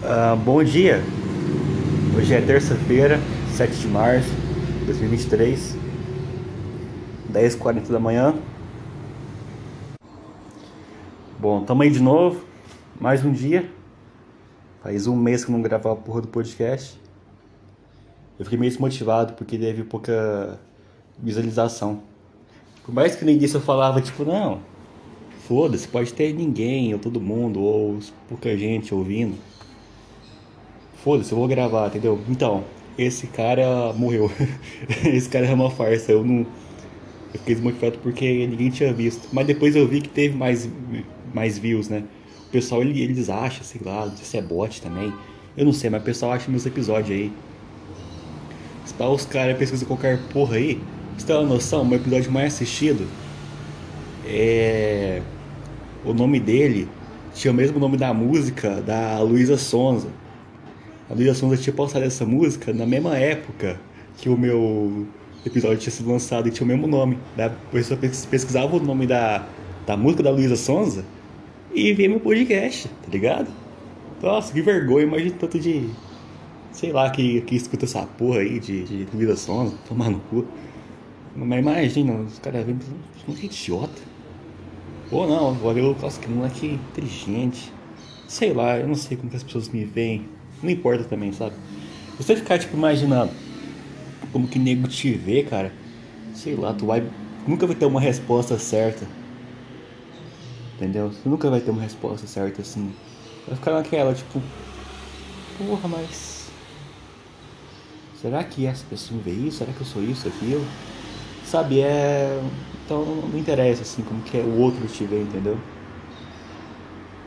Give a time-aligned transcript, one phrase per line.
[0.00, 1.02] Uh, bom dia,
[2.16, 3.20] hoje é terça-feira,
[3.52, 4.30] 7 de março
[4.78, 5.76] de 2023,
[7.30, 8.34] 10h40 da manhã.
[11.38, 12.42] Bom, tamo aí de novo,
[12.98, 13.70] mais um dia.
[14.82, 16.98] Faz um mês que eu não gravava a porra do podcast.
[18.38, 20.58] Eu fiquei meio desmotivado porque teve pouca
[21.18, 22.00] visualização.
[22.86, 24.60] Por mais que no início eu falava, tipo, não,
[25.46, 27.98] foda-se, pode ter ninguém, ou todo mundo, ou
[28.30, 29.49] pouca gente ouvindo
[31.02, 32.20] foda-se, eu vou gravar, entendeu?
[32.28, 32.64] Então,
[32.96, 34.30] esse cara morreu.
[35.04, 36.12] esse cara é uma farsa.
[36.12, 36.46] Eu não.
[37.32, 39.28] Eu fiquei desmotivado porque ninguém tinha visto.
[39.32, 40.68] Mas depois eu vi que teve mais,
[41.32, 42.04] mais views, né?
[42.48, 45.12] O pessoal eles acham, sei lá, não sei se é bot também.
[45.56, 47.32] Eu não sei, mas o pessoal acha meus episódios aí.
[48.84, 50.80] Se os caras pesquisam qualquer porra aí.
[51.16, 51.84] Você tem uma noção?
[51.84, 53.06] Meu episódio mais assistido
[54.26, 55.22] é.
[56.04, 56.88] O nome dele
[57.34, 60.08] tinha o mesmo nome da música da Luísa Sonza
[61.10, 63.80] a Luísa Sonza tinha postado essa música na mesma época
[64.16, 65.08] que o meu
[65.44, 67.18] episódio tinha sido lançado e tinha o mesmo nome.
[67.36, 67.50] Né?
[67.72, 69.44] Pessoa pesquisava o nome da,
[69.84, 71.04] da música da Luísa Sonza
[71.74, 73.48] e via meu podcast, tá ligado?
[74.22, 75.88] Nossa, que vergonha, imagina tanto de.
[76.70, 80.46] Sei lá, que, que escuta essa porra aí de, de Luísa Sonza, tomar no cu.
[81.34, 82.78] Mas imagina, os caras vêm.
[83.26, 84.00] Que idiota.
[85.10, 87.72] Ou não, olha, eu gosto que moleque inteligente.
[88.28, 90.28] Sei lá, eu não sei como que as pessoas me veem.
[90.62, 91.54] Não importa também, sabe?
[92.16, 93.32] Você ficar, tipo, imaginando
[94.32, 95.72] como que nego te vê, cara,
[96.34, 97.02] sei lá, tu vai.
[97.46, 99.06] Nunca vai ter uma resposta certa.
[100.76, 101.10] Entendeu?
[101.10, 102.92] Você nunca vai ter uma resposta certa assim.
[103.46, 104.40] Vai ficar naquela, tipo.
[105.58, 106.50] Porra, mas.
[108.20, 109.58] Será que essa pessoa me vê isso?
[109.58, 110.64] Será que eu sou isso, aquilo?
[111.44, 112.38] Sabe, é.
[112.84, 115.58] Então não interessa assim como que é o outro te vê, entendeu?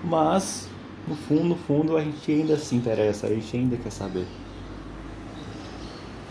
[0.03, 0.69] Mas
[1.07, 4.25] no fundo, no fundo, a gente ainda se interessa, a gente ainda quer saber.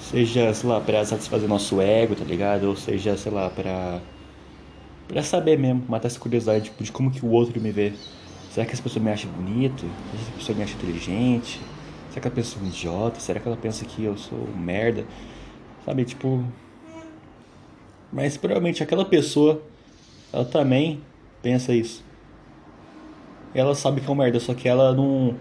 [0.01, 2.65] Seja, sei lá, pra satisfazer nosso ego, tá ligado?
[2.65, 4.01] Ou seja, sei lá, pra.
[5.09, 7.93] pra saber mesmo, matar essa curiosidade tipo, de como que o outro me vê.
[8.51, 9.81] Será que essa pessoa me acha bonito?
[9.81, 11.61] Será que essa pessoa me acha inteligente?
[12.11, 13.21] Será que ela pensa um idiota?
[13.21, 15.05] Será que ela pensa que eu sou um merda?
[15.85, 16.45] Sabe, tipo.
[18.13, 19.63] Mas provavelmente aquela pessoa,
[20.33, 21.01] ela também
[21.43, 22.05] pensa isso
[23.55, 25.37] ela sabe que é um merda, só que ela não.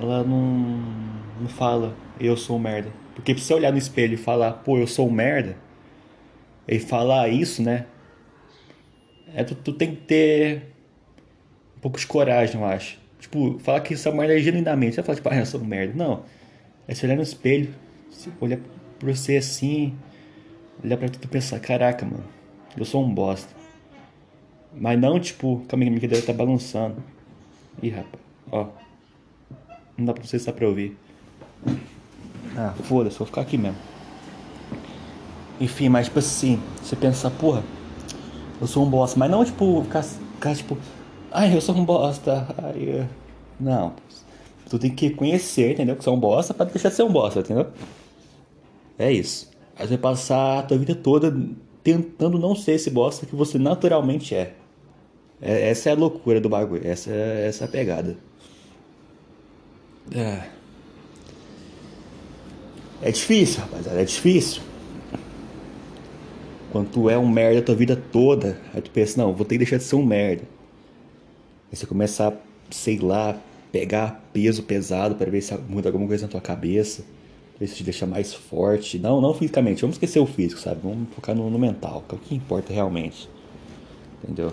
[0.00, 1.00] Ela não.
[1.40, 2.90] Não fala, eu sou um merda.
[3.14, 5.56] Porque se você olhar no espelho e falar, pô, eu sou um merda,
[6.68, 7.86] e falar isso, né?
[9.34, 10.72] É, tu, tu tem que ter
[11.76, 12.98] um pouco de coragem, eu acho.
[13.18, 14.94] Tipo, falar que isso é merda genuinamente.
[14.94, 15.94] Você fala, tipo, ah, eu sou um merda.
[15.94, 16.24] Não.
[16.86, 17.74] É se olhar no espelho,
[18.40, 18.58] olhar
[18.98, 19.96] pra você assim,
[20.82, 22.24] olhar pra tu e pensar, caraca, mano,
[22.76, 23.59] eu sou um bosta.
[24.74, 26.96] Mas não tipo, calma aí, minha estar tá balançando.
[27.82, 28.66] Ih, rapaz, ó.
[29.96, 30.96] Não dá pra você estar pra ouvir.
[32.56, 33.78] Ah, foda-se, vou ficar aqui mesmo.
[35.60, 37.62] Enfim, mas tipo assim, você pensar, porra,
[38.60, 40.78] eu sou um bosta, mas não tipo, ficar, ficar tipo,
[41.30, 43.06] ai, eu sou um bosta, ai,
[43.58, 43.92] não.
[44.68, 45.96] Tu tem que conhecer, entendeu?
[45.96, 47.66] Que você é um bosta pra deixar de ser um bosta, entendeu?
[48.98, 49.50] É isso.
[49.76, 51.36] Aí você vai passar a tua vida toda
[51.82, 54.54] tentando não ser esse bosta que você naturalmente é.
[55.40, 58.16] É essa é a loucura do bagulho, essa, é, essa é a pegada.
[60.14, 60.42] É.
[63.02, 64.62] É difícil, rapaziada, é difícil.
[66.70, 69.54] Quando tu é um merda a tua vida toda, aí tu pensa, não, vou ter
[69.54, 70.42] que deixar de ser um merda.
[71.70, 72.32] Aí você começa a,
[72.70, 73.40] sei lá,
[73.72, 77.02] pegar peso pesado para ver se muda alguma coisa na tua cabeça
[77.60, 78.98] isso te deixa mais forte.
[78.98, 80.80] Não, não fisicamente, vamos esquecer o físico, sabe?
[80.82, 83.28] Vamos focar no, no mental, que é o que importa realmente.
[84.22, 84.52] Entendeu?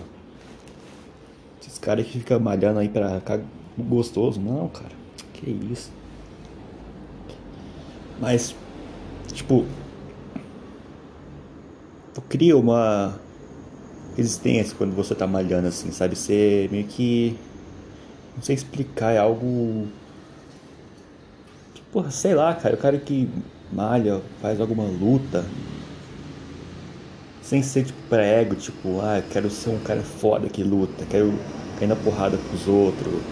[1.78, 3.40] Esses caras que ficam malhando aí pra ficar
[3.78, 4.90] gostoso, não, cara.
[5.32, 5.92] Que isso.
[8.20, 8.52] Mas,
[9.32, 9.64] tipo,
[12.12, 13.20] tu cria uma
[14.16, 16.16] resistência quando você tá malhando assim, sabe?
[16.16, 17.38] Você meio que.
[18.34, 19.86] Não sei explicar, é algo
[21.92, 23.28] Porra, sei lá, cara, o cara que
[23.72, 25.44] malha, faz alguma luta,
[27.40, 31.32] sem ser tipo prego, tipo, ah, quero ser um cara foda que luta, quero
[31.78, 33.22] cair na porrada com os outros,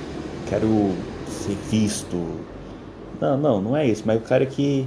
[0.49, 0.95] quero
[1.27, 2.17] ser visto.
[3.21, 4.87] Não, não, não é isso, mas o cara que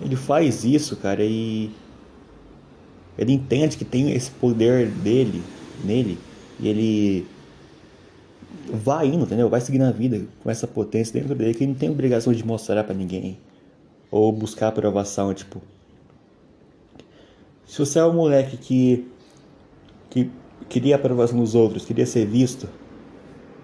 [0.00, 1.70] ele faz isso, cara, e
[3.16, 5.42] ele entende que tem esse poder dele,
[5.84, 6.18] nele,
[6.58, 7.26] e ele
[8.72, 9.48] vai indo, entendeu?
[9.48, 12.44] Vai seguindo a vida com essa potência dentro dele que ele não tem obrigação de
[12.44, 13.38] mostrar para ninguém
[14.10, 15.60] ou buscar aprovação, tipo.
[17.66, 19.08] Se você é um moleque que
[20.10, 20.30] que
[20.68, 22.68] queria aprovação dos outros, queria ser visto,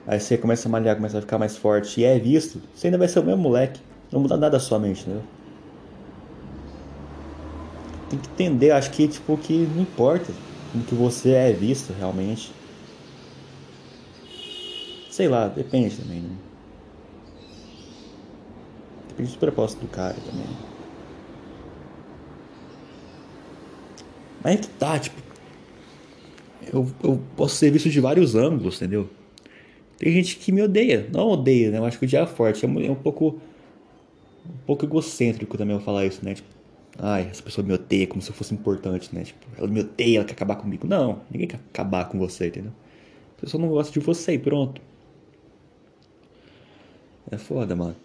[0.04, 2.98] Aí você começa a malhar, começa a ficar mais forte e é visto, você ainda
[2.98, 3.80] vai ser o mesmo moleque.
[4.10, 5.30] Não muda nada a sua mente, entendeu?
[8.08, 10.32] Tem que entender, acho que tipo que não importa
[10.66, 12.62] como que você é visto realmente.
[15.08, 16.38] Sei lá, depende também, né?
[19.08, 20.46] Depende do propósito do cara também.
[24.42, 25.27] Mas é que tá, tipo.
[26.72, 29.08] Eu, eu posso ser visto de vários ângulos, entendeu?
[29.98, 31.08] Tem gente que me odeia.
[31.12, 31.78] Não odeia, né?
[31.78, 32.64] Eu acho que o dia é forte.
[32.64, 33.40] É um, é um pouco.
[34.46, 36.34] Um pouco egocêntrico também eu falar isso, né?
[36.34, 36.48] Tipo,
[36.98, 39.24] ai, essa pessoa me odeia como se eu fosse importante, né?
[39.24, 40.86] Tipo, ela me odeia, ela quer acabar comigo.
[40.86, 42.72] Não, ninguém quer acabar com você, entendeu?
[43.36, 44.80] A pessoa não gosta de você e pronto.
[47.30, 47.96] É foda, mano.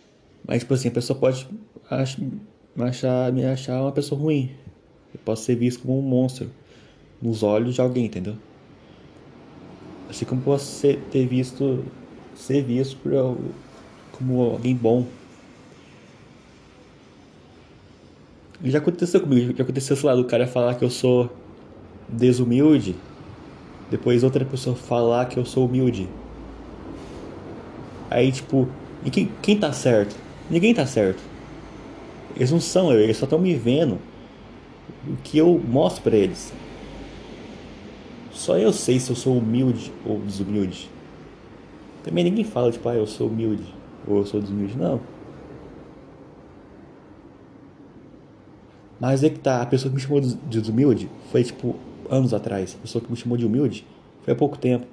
[0.45, 1.47] Mas, tipo assim, a pessoa pode
[1.89, 4.51] achar, me achar uma pessoa ruim.
[5.13, 6.49] Eu posso ser visto como um monstro
[7.21, 8.35] nos olhos de alguém, entendeu?
[10.13, 11.83] Assim como posso ser, ter visto,
[12.35, 13.35] ser visto por,
[14.11, 15.07] como alguém bom.
[18.63, 21.31] Já aconteceu comigo, já aconteceu, sei lá, do cara falar que eu sou
[22.07, 22.95] desumilde,
[23.89, 26.07] depois outra pessoa falar que eu sou humilde.
[28.07, 28.69] Aí, tipo,
[29.03, 30.15] e quem, quem tá certo?
[30.47, 31.23] Ninguém tá certo.
[32.35, 33.97] Eles não são eu, eles só estão me vendo
[35.07, 36.53] o que eu mostro para eles.
[38.43, 40.89] Só eu sei se eu sou humilde ou desumilde.
[42.03, 43.63] Também ninguém fala, tipo, ah, eu sou humilde
[44.05, 44.77] ou eu sou desumilde.
[44.77, 44.99] Não.
[48.99, 51.77] Mas é que tá, a pessoa que me chamou de desumilde foi, tipo,
[52.09, 52.75] anos atrás.
[52.77, 53.87] A pessoa que me chamou de humilde
[54.23, 54.85] foi há pouco tempo.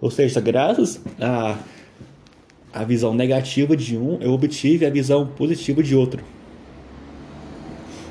[0.00, 1.02] Ou seja, graças
[2.72, 6.24] a visão negativa de um, eu obtive a visão positiva de outro.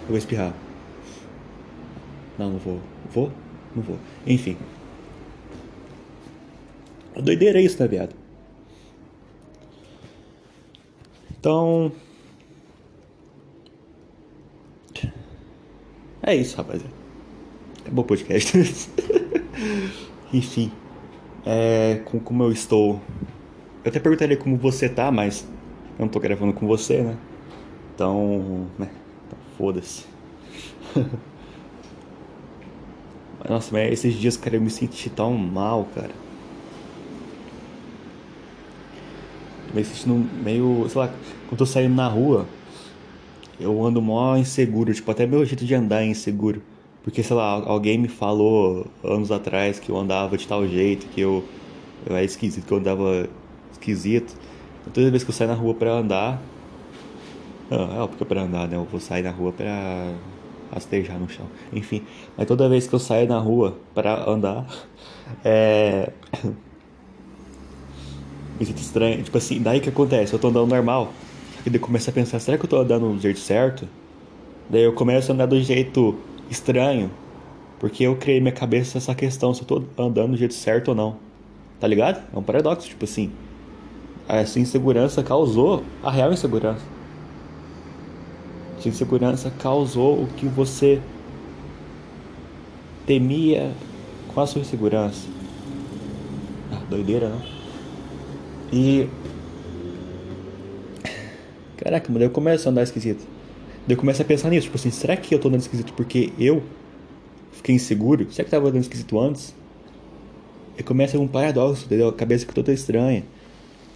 [0.03, 0.53] Eu vou espirrar.
[2.37, 2.79] Não, não vou.
[3.11, 3.31] Vou?
[3.77, 3.99] Não vou.
[4.25, 4.57] Enfim.
[7.15, 8.15] A doideira é isso, né, viado?
[11.29, 11.91] Então.
[16.23, 16.91] É isso, rapaziada.
[17.81, 18.57] Acabou o podcast.
[20.33, 20.71] Enfim.
[21.45, 22.99] É, com, como eu estou
[23.85, 25.47] eu até perguntaria como você tá, mas
[25.97, 27.15] eu não tô gravando com você, né?
[27.93, 28.89] Então, né?
[29.25, 30.05] Então, Foda-se.
[33.47, 36.13] Nossa, mas esses dias, cara, eu me senti tão mal, cara.
[39.73, 41.07] Me sentindo meio, sei lá,
[41.45, 42.45] quando eu saindo na rua,
[43.59, 46.61] eu ando mó inseguro, tipo, até meu jeito de andar é inseguro.
[47.03, 51.21] Porque, sei lá, alguém me falou anos atrás que eu andava de tal jeito, que
[51.21, 51.49] eu,
[52.05, 53.29] eu era esquisito, que eu andava
[53.71, 54.37] esquisito.
[54.81, 56.53] Então, toda vez que eu saio na rua para andar,
[57.69, 58.75] não, é porque para andar, né?
[58.77, 60.21] Eu vou sair na rua para
[60.71, 61.45] rastejar no chão.
[61.71, 62.03] Enfim,
[62.37, 64.65] mas toda vez que eu saio na rua para andar,
[65.43, 66.11] é.
[68.59, 69.23] Me sinto estranho.
[69.23, 70.33] Tipo assim, daí que acontece?
[70.33, 71.13] Eu tô andando normal.
[71.65, 73.87] E daí eu começo a pensar, será que eu tô andando do jeito certo?
[74.69, 76.17] Daí eu começo a andar do jeito
[76.49, 77.11] estranho.
[77.79, 80.95] Porque eu criei minha cabeça essa questão, se eu tô andando do jeito certo ou
[80.95, 81.17] não.
[81.79, 82.23] Tá ligado?
[82.33, 83.31] É um paradoxo, tipo assim
[84.27, 86.83] essa insegurança causou a real insegurança.
[88.77, 91.01] Essa insegurança causou o que você
[93.05, 93.71] temia
[94.33, 95.27] com a sua insegurança.
[96.71, 97.41] Ah, doideira, não?
[98.71, 99.07] E.
[101.77, 103.25] Caraca, mano, eu começo a andar esquisito.
[103.87, 106.33] Daí eu começo a pensar nisso, tipo assim, será que eu tô andando esquisito porque
[106.37, 106.61] eu
[107.51, 108.31] fiquei inseguro?
[108.31, 109.55] Será que eu tava andando esquisito antes?
[110.77, 112.09] E começa um paradoxo, entendeu?
[112.09, 113.23] A cabeça que toda estranha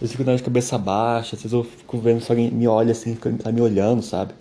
[0.02, 2.90] eu fico andando de cabeça baixa, às vezes eu fico vendo se alguém me olha
[2.90, 4.34] assim, fica, tá me olhando, sabe?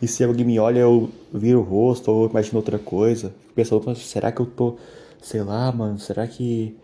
[0.00, 3.34] E se alguém me olha, eu viro o rosto ou imagino outra coisa.
[3.42, 4.76] Fico pensando, será que eu tô.
[5.22, 6.76] Sei lá, mano, será que.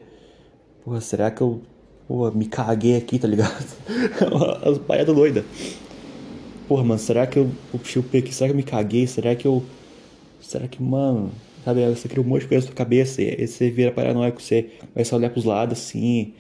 [0.85, 1.61] Porra, será que eu.
[2.09, 3.65] Porra, me caguei aqui, tá ligado?
[4.65, 5.45] As paradas doidas.
[6.67, 8.35] Porra, mano, será que eu puxei o aqui?
[8.35, 9.07] Será que eu me caguei?
[9.07, 9.63] Será que eu.
[10.41, 11.31] Será que, mano.
[11.65, 14.71] Sabe, você cria um monte de coisa na sua cabeça e você vira paranoico, você
[14.93, 16.35] começa a olhar pros lados assim.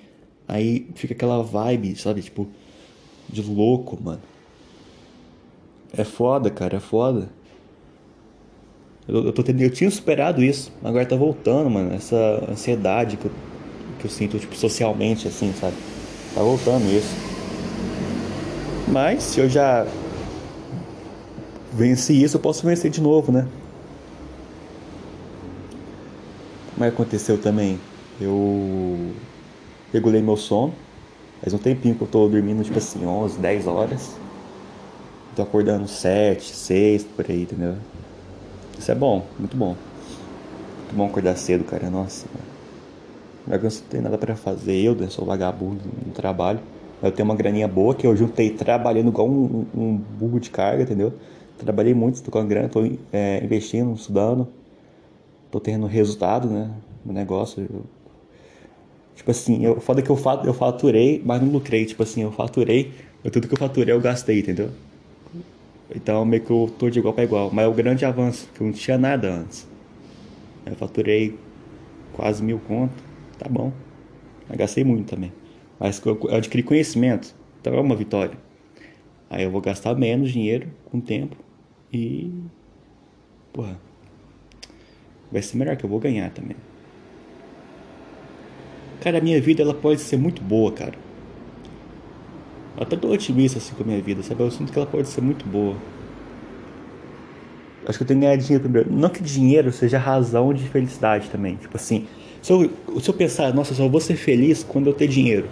[0.49, 2.23] Aí fica aquela vibe, sabe?
[2.23, 2.49] Tipo,
[3.29, 4.21] de louco, mano.
[5.97, 7.29] É foda, cara, é foda.
[9.07, 11.93] Eu, eu, tô eu tinha superado isso, agora tá voltando, mano.
[11.95, 13.33] Essa ansiedade que eu,
[13.99, 15.77] que eu sinto, tipo, socialmente, assim, sabe?
[16.35, 17.15] Tá voltando isso.
[18.89, 19.87] Mas se eu já
[21.73, 23.47] venci isso, eu posso vencer de novo, né?
[26.77, 27.79] Que aconteceu também?
[28.21, 29.13] Eu
[29.93, 30.75] regulei meu sono.
[31.41, 34.22] Faz um tempinho que eu tô dormindo, tipo assim, 11, 10 horas.
[35.35, 37.75] Tô acordando 7, 6, por aí, entendeu?
[38.79, 39.69] Isso é bom, muito bom.
[39.69, 41.89] Muito bom acordar cedo, cara.
[41.89, 42.27] Nossa,
[43.47, 43.59] não
[43.89, 46.61] tem nada para fazer, eu né, sou vagabundo no trabalho.
[47.03, 50.83] Eu tenho uma graninha boa que eu juntei trabalhando igual um, um burro de carga,
[50.83, 51.15] entendeu?
[51.59, 54.49] Trabalhei muito, tô com a grana, tô é, investindo, estudando,
[55.51, 56.71] tô tendo resultado, né?
[57.05, 57.63] No negócio.
[57.63, 57.83] Eu,
[59.15, 61.87] tipo assim, eu, foda que eu, eu faturei, mas não lucrei.
[61.87, 62.93] Tipo assim, eu faturei,
[63.33, 64.71] tudo que eu faturei eu gastei, entendeu?
[65.95, 67.51] Então meio que eu tô de igual para igual.
[67.53, 69.69] Mas é o grande avanço, que eu não tinha nada antes.
[70.65, 71.39] Eu faturei
[72.13, 72.95] quase mil conto,
[73.39, 73.73] tá bom.
[74.49, 75.33] Mas gastei muito também.
[75.79, 78.37] Mas eu adquiri conhecimento, então é uma vitória.
[79.29, 81.37] Aí eu vou gastar menos dinheiro com o tempo
[81.93, 82.31] e.
[83.53, 83.79] Porra.
[85.31, 86.57] Vai ser melhor que eu vou ganhar também.
[89.01, 90.95] Cara, a minha vida ela pode ser muito boa, cara.
[92.77, 94.43] Até tô otimista assim com a minha vida, sabe?
[94.43, 95.77] Eu sinto que ela pode ser muito boa.
[97.87, 98.93] Acho que eu tenho que ganhar dinheiro primeiro.
[98.93, 101.57] Não que dinheiro seja razão de felicidade também.
[101.57, 102.07] Tipo assim,
[102.41, 105.49] se eu, se eu pensar, nossa, só vou ser feliz quando eu ter dinheiro.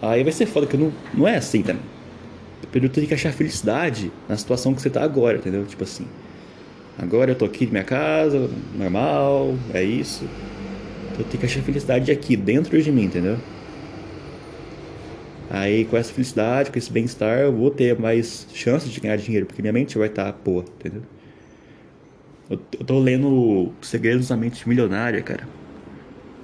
[0.00, 1.82] Aí vai ser foda, que não, não é assim também.
[2.70, 5.64] Primeiro tem que achar felicidade na situação que você tá agora, entendeu?
[5.64, 6.06] Tipo assim.
[6.98, 10.24] Agora eu tô aqui na minha casa, normal, é isso.
[11.06, 13.36] Então eu tenho que achar felicidade aqui, dentro de mim, entendeu?
[15.50, 19.46] Aí com essa felicidade, com esse bem-estar, eu vou ter mais chances de ganhar dinheiro,
[19.46, 21.02] porque minha mente vai estar tá boa, entendeu?
[22.48, 25.46] Eu, eu tô lendo Segredos da Mente Milionária, cara.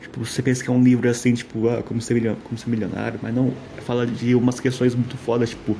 [0.00, 2.70] Tipo, você pensa que é um livro assim, tipo, ah, como, ser milionário, como ser
[2.70, 3.52] milionário, mas não,
[3.82, 5.76] fala de umas questões muito fodas, tipo,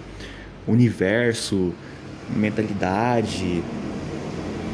[0.69, 1.73] universo,
[2.37, 3.63] mentalidade,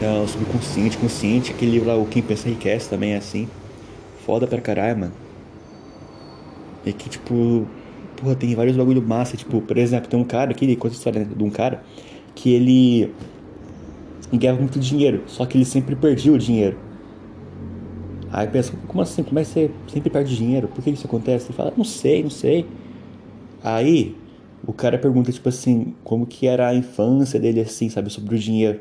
[0.02, 1.52] é, subconsciente, consciente.
[1.52, 3.48] Aquele livro lá, O Quem Pensa Enriquece, também é assim.
[4.24, 5.12] Foda pra caralho, mano.
[6.84, 7.66] E que, tipo,
[8.16, 9.37] porra, tem vários bagulho massa.
[9.37, 11.82] Tipo, por exemplo, tem um cara aqui, conta a história de um cara
[12.35, 13.12] que ele
[14.32, 16.76] ganhava muito dinheiro, só que ele sempre perdia o dinheiro.
[18.32, 19.23] Aí pensa, como assim?
[19.23, 20.68] Como é que você sempre perde dinheiro?
[20.68, 21.46] Por que isso acontece?
[21.46, 22.66] Ele fala, não sei, não sei.
[23.62, 24.16] Aí
[24.66, 28.38] o cara pergunta, tipo assim, como que era a infância dele, assim, sabe, sobre o
[28.38, 28.80] dinheiro.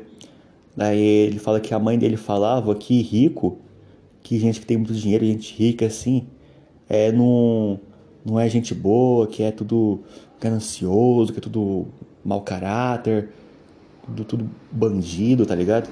[0.76, 3.58] Daí ele fala que a mãe dele falava que rico,
[4.22, 6.26] que gente que tem muito dinheiro, gente rica, assim,
[6.88, 7.80] é não,
[8.26, 10.00] não é gente boa, que é tudo
[10.40, 11.86] ganancioso, que é tudo
[12.24, 13.28] mau caráter,
[14.04, 15.88] tudo, tudo bandido, tá ligado?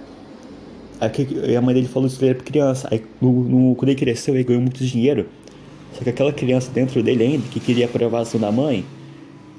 [1.00, 2.88] Aí a mãe dele falou isso pra criança.
[2.90, 5.28] Aí no, quando ele cresceu, ele ganhou muito dinheiro.
[5.92, 8.84] Só que aquela criança dentro dele ainda, que queria a aprovação da mãe,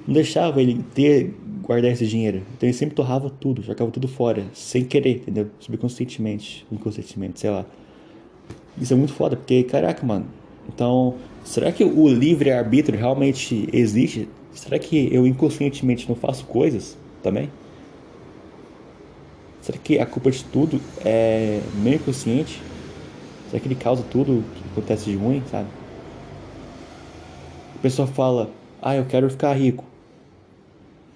[0.06, 2.42] não deixava ele ter, guardar esse dinheiro.
[2.58, 5.48] Então ele sempre torrava tudo, jogava tudo fora, sem querer, entendeu?
[5.60, 7.66] Subconscientemente, inconscientemente, sei lá.
[8.78, 10.26] Isso é muito foda, porque, caraca, mano.
[10.68, 11.16] Então,
[11.46, 14.28] será que o livre-arbítrio realmente existe?
[14.54, 17.50] Será que eu inconscientemente não faço coisas também?
[19.62, 22.62] Será que a culpa de tudo é meio inconsciente?
[23.50, 25.68] Será que ele causa tudo que acontece de ruim, sabe?
[27.76, 28.50] A pessoa fala,
[28.82, 29.84] ah, eu quero ficar rico.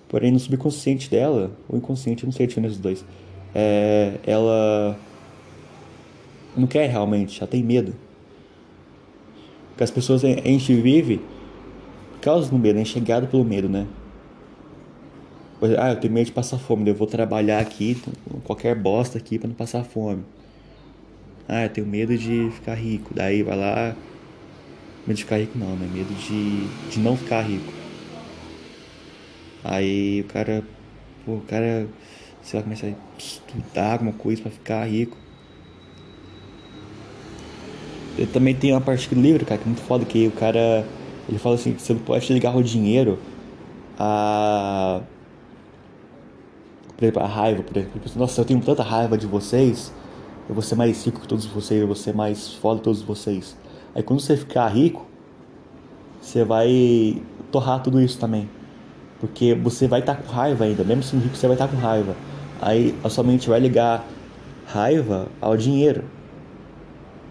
[0.07, 3.05] Porém, no subconsciente dela, ou inconsciente, não sei a diferença dos dois,
[3.53, 4.97] é, ela
[6.55, 7.93] não quer realmente, ela tem medo.
[9.79, 11.21] Porque as pessoas, a gente vive
[12.11, 13.87] por causa do medo, é enxergado pelo medo, né?
[15.77, 17.97] Ah, eu tenho medo de passar fome, eu vou trabalhar aqui,
[18.43, 20.25] qualquer bosta aqui para não passar fome.
[21.47, 23.13] Ah, eu tenho medo de ficar rico.
[23.13, 23.95] Daí vai lá.
[25.07, 25.89] Medo de ficar rico não, né?
[25.93, 27.71] Medo de, de não ficar rico.
[29.63, 30.61] Aí o cara.
[31.25, 31.87] Pô, o cara.
[32.41, 35.17] Você vai começar a estudar alguma coisa para ficar rico.
[38.19, 40.85] Eu também tem uma parte do livro, cara, que é muito foda, que o cara.
[41.27, 43.19] Ele fala assim, que você pode ligar o dinheiro
[43.97, 45.01] a
[46.99, 48.01] por exemplo, a raiva, por exemplo.
[48.17, 49.93] Nossa, eu tenho tanta raiva de vocês,
[50.49, 53.01] eu vou ser mais rico que todos vocês, eu vou ser mais foda que todos
[53.01, 53.55] vocês.
[53.95, 55.07] Aí quando você ficar rico,
[56.19, 57.23] você vai
[57.53, 58.49] torrar tudo isso também.
[59.21, 61.73] Porque você vai estar tá com raiva ainda, mesmo sendo rico, você vai estar tá
[61.73, 62.13] com raiva.
[62.61, 64.05] Aí a sua mente vai ligar
[64.65, 66.03] raiva ao dinheiro.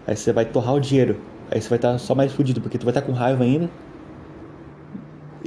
[0.09, 1.21] Aí você vai torrar o dinheiro.
[1.51, 3.69] Aí você vai estar tá só mais fudido, porque tu vai estar com raiva ainda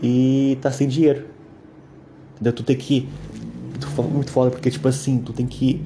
[0.00, 1.26] e tá sem dinheiro.
[2.34, 2.52] Entendeu?
[2.52, 3.08] Tu tem que
[4.08, 5.82] muito foda, porque, tipo assim, tu tem que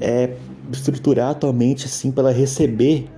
[0.00, 0.34] é,
[0.72, 3.10] estruturar a tua mente, assim, para receber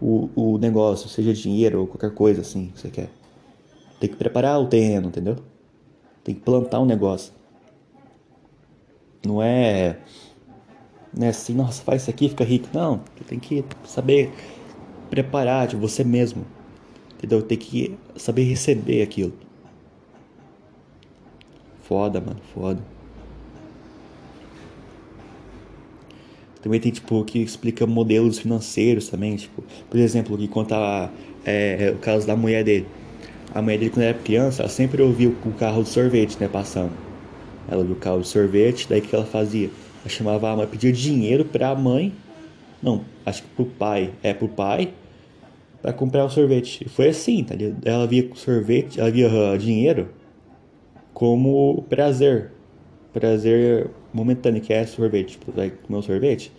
[0.00, 3.10] o, o negócio, seja dinheiro ou qualquer coisa, assim, que você quer.
[3.98, 5.34] Tem que preparar o terreno, entendeu?
[6.22, 7.32] Tem que plantar um negócio.
[9.26, 9.98] Não é,
[11.18, 12.68] não é assim, nossa, faz isso aqui fica rico.
[12.72, 14.30] Não, tem que saber
[15.10, 16.46] preparar de você mesmo.
[17.16, 17.42] Entendeu?
[17.42, 19.32] Tem que saber receber aquilo.
[21.82, 22.80] Foda, mano, foda.
[26.62, 31.10] Também tem, tipo, que explica modelos financeiros também, tipo, por exemplo, que conta
[31.44, 32.86] é, o caso da mulher dele.
[33.52, 36.92] A mulher dele, quando era criança, ela sempre ouvia o carro de sorvete, né, passando.
[37.66, 39.68] Ela ouvia o carro de sorvete, daí o que ela fazia?
[40.08, 42.12] Chamava a mãe, pedia dinheiro pra mãe,
[42.82, 44.92] não, acho que pro pai, é, pro pai,
[45.82, 46.84] para comprar o sorvete.
[46.84, 47.86] E foi assim, tá ligado?
[47.86, 50.08] Ela via sorvete, ela via uh, dinheiro
[51.12, 52.52] como prazer.
[53.12, 55.32] Prazer momentâneo, que é sorvete.
[55.32, 56.52] Tipo, vai comer um sorvete,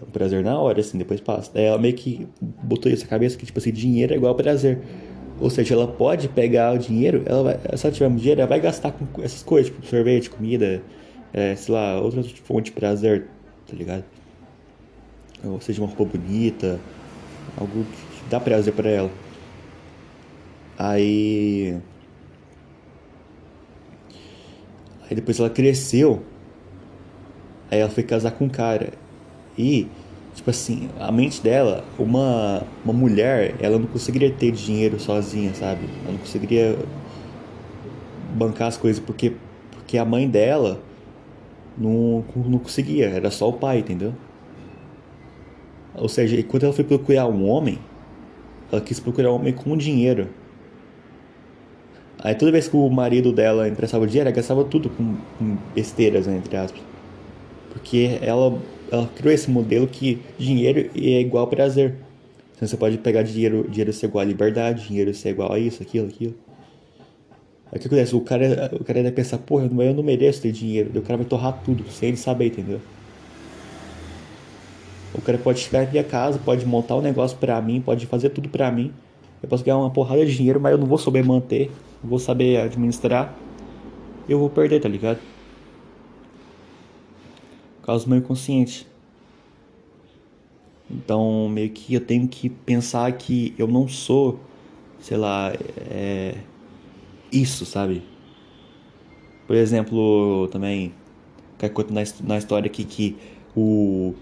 [0.00, 1.50] é um prazer na hora, assim, depois passa.
[1.58, 2.26] Ela meio que
[2.62, 4.78] botou isso na cabeça que, tipo assim, dinheiro é igual prazer.
[5.40, 8.60] Ou seja, ela pode pegar o dinheiro, ela vai, se ela tiver dinheiro, ela vai
[8.60, 10.82] gastar com essas coisas, tipo sorvete, comida,
[11.32, 13.26] é, sei lá, outras fontes de prazer,
[13.66, 14.04] tá ligado?
[15.44, 16.78] Ou seja, uma roupa bonita,
[17.56, 19.10] algo que dá prazer para ela.
[20.78, 21.78] Aí.
[25.08, 26.22] Aí depois ela cresceu.
[27.70, 28.92] Aí ela foi casar com um cara.
[29.58, 29.88] E,
[30.34, 35.88] tipo assim, a mente dela, uma, uma mulher, ela não conseguiria ter dinheiro sozinha, sabe?
[36.02, 36.78] Ela não conseguiria
[38.34, 39.34] bancar as coisas porque,
[39.72, 40.80] porque a mãe dela
[41.76, 44.12] não, não conseguia, era só o pai, entendeu?
[45.94, 47.78] Ou seja, quando ela foi procurar um homem,
[48.70, 50.28] ela quis procurar um homem com dinheiro.
[52.18, 56.26] Aí toda vez que o marido dela emprestava dinheiro, ela gastava tudo com, com besteiras,
[56.26, 56.80] né, entre aspas.
[57.72, 58.58] Porque ela,
[58.90, 61.96] ela criou esse modelo que dinheiro é igual prazer.
[62.54, 65.82] Então você pode pegar dinheiro, dinheiro ser igual a liberdade, dinheiro ser igual a isso,
[65.82, 66.34] aquilo, aquilo.
[67.72, 68.14] Aí o que acontece?
[68.14, 70.90] O cara, o cara vai pensar, porra, eu não mereço ter dinheiro.
[70.94, 72.80] O cara vai torrar tudo, sem ele saber, entendeu?
[75.14, 78.28] O cara pode chegar na minha casa, pode montar um negócio pra mim, pode fazer
[78.28, 78.92] tudo pra mim.
[79.42, 81.70] Eu posso ganhar uma porrada de dinheiro, mas eu não vou saber manter,
[82.02, 83.34] não vou saber administrar.
[84.28, 85.18] Eu vou perder, tá ligado?
[87.82, 88.86] Causa meu inconsciente.
[90.90, 94.38] Então, meio que eu tenho que pensar que eu não sou,
[95.00, 95.52] sei lá,
[95.90, 96.34] é,
[97.32, 98.02] isso, sabe?
[99.46, 100.92] Por exemplo, também,
[101.58, 103.16] quero contar na, na história aqui que
[103.56, 104.14] o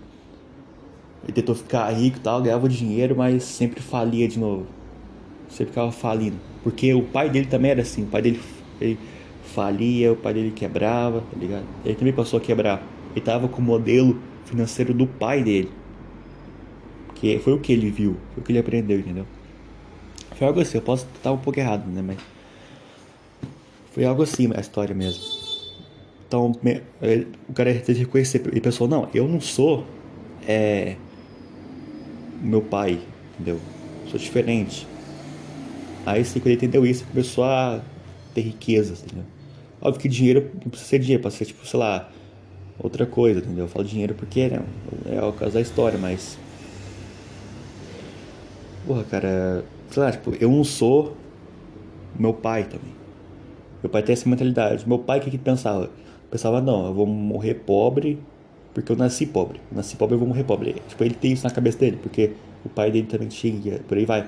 [1.25, 4.67] ele tentou ficar rico e tal, ganhava dinheiro, mas sempre falia de novo.
[5.49, 6.37] Sempre ficava falindo.
[6.63, 8.41] Porque o pai dele também era assim, o pai dele
[8.81, 8.99] ele
[9.43, 11.65] falia, o pai dele quebrava, tá ligado?
[11.85, 12.83] Ele também passou a quebrar.
[13.15, 15.71] Ele tava com o modelo financeiro do pai dele.
[17.15, 19.27] Que foi o que ele viu, foi o que ele aprendeu, entendeu?
[20.37, 22.03] Foi algo assim, eu posso estar um pouco errado, né?
[22.03, 22.17] Mas.
[23.91, 25.25] Foi algo assim a história mesmo.
[26.27, 26.53] Então,
[27.49, 28.43] o cara teve que reconhecer.
[28.55, 29.85] E pensou: não, eu não sou.
[30.47, 30.97] É,
[32.41, 33.01] meu pai,
[33.35, 33.61] entendeu?
[34.09, 34.87] Sou diferente.
[36.07, 37.83] Aí assim, quando ele entendeu isso, começou a
[38.35, 39.25] ter riqueza, entendeu?
[39.81, 42.11] Óbvio que dinheiro não precisa ser dinheiro, pode ser tipo, sei lá,
[42.79, 43.65] outra coisa, entendeu?
[43.65, 44.63] Eu falo dinheiro porque né,
[45.07, 46.39] é o caso da história, mas.
[48.87, 51.17] Porra, cara, sei lá, tipo, eu não sou
[52.19, 53.00] meu pai também.
[53.83, 54.87] Meu pai tem essa mentalidade.
[54.89, 55.91] Meu pai o que, que pensava?
[56.31, 58.19] Pensava, não, eu vou morrer pobre
[58.75, 59.61] porque eu nasci pobre.
[59.71, 60.77] Eu nasci pobre, eu vou morrer pobre.
[60.89, 62.33] Tipo, ele tem isso na cabeça dele, porque
[62.65, 64.27] o pai dele também tinha, por aí vai.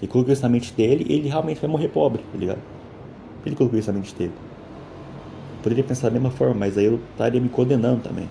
[0.00, 2.58] Ele colocou isso na mente dele e ele realmente vai morrer pobre, tá ligado?
[3.46, 4.32] Ele colocou isso na mente dele.
[5.56, 8.28] Eu poderia pensar da mesma forma, mas aí eu estaria me condenando também.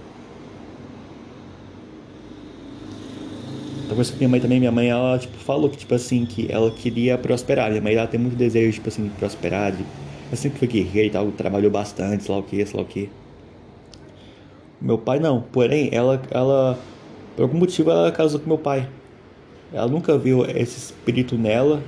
[3.88, 6.72] Talvez com minha mãe também, minha mãe, ela, tipo, falou que, tipo assim, que ela
[6.72, 7.70] queria prosperar.
[7.70, 9.72] Minha mãe, ela tem muito desejo, tipo assim, de prosperar.
[9.72, 9.86] De...
[10.34, 12.88] Ela sempre foi guerreira e tal, trabalhou bastante, sei lá o que, sei lá o
[12.88, 13.08] que.
[14.82, 15.44] Meu pai não.
[15.44, 16.80] Porém, ela, ela
[17.36, 18.90] por algum motivo ela casou com meu pai.
[19.72, 21.84] Ela nunca viu esse espírito nela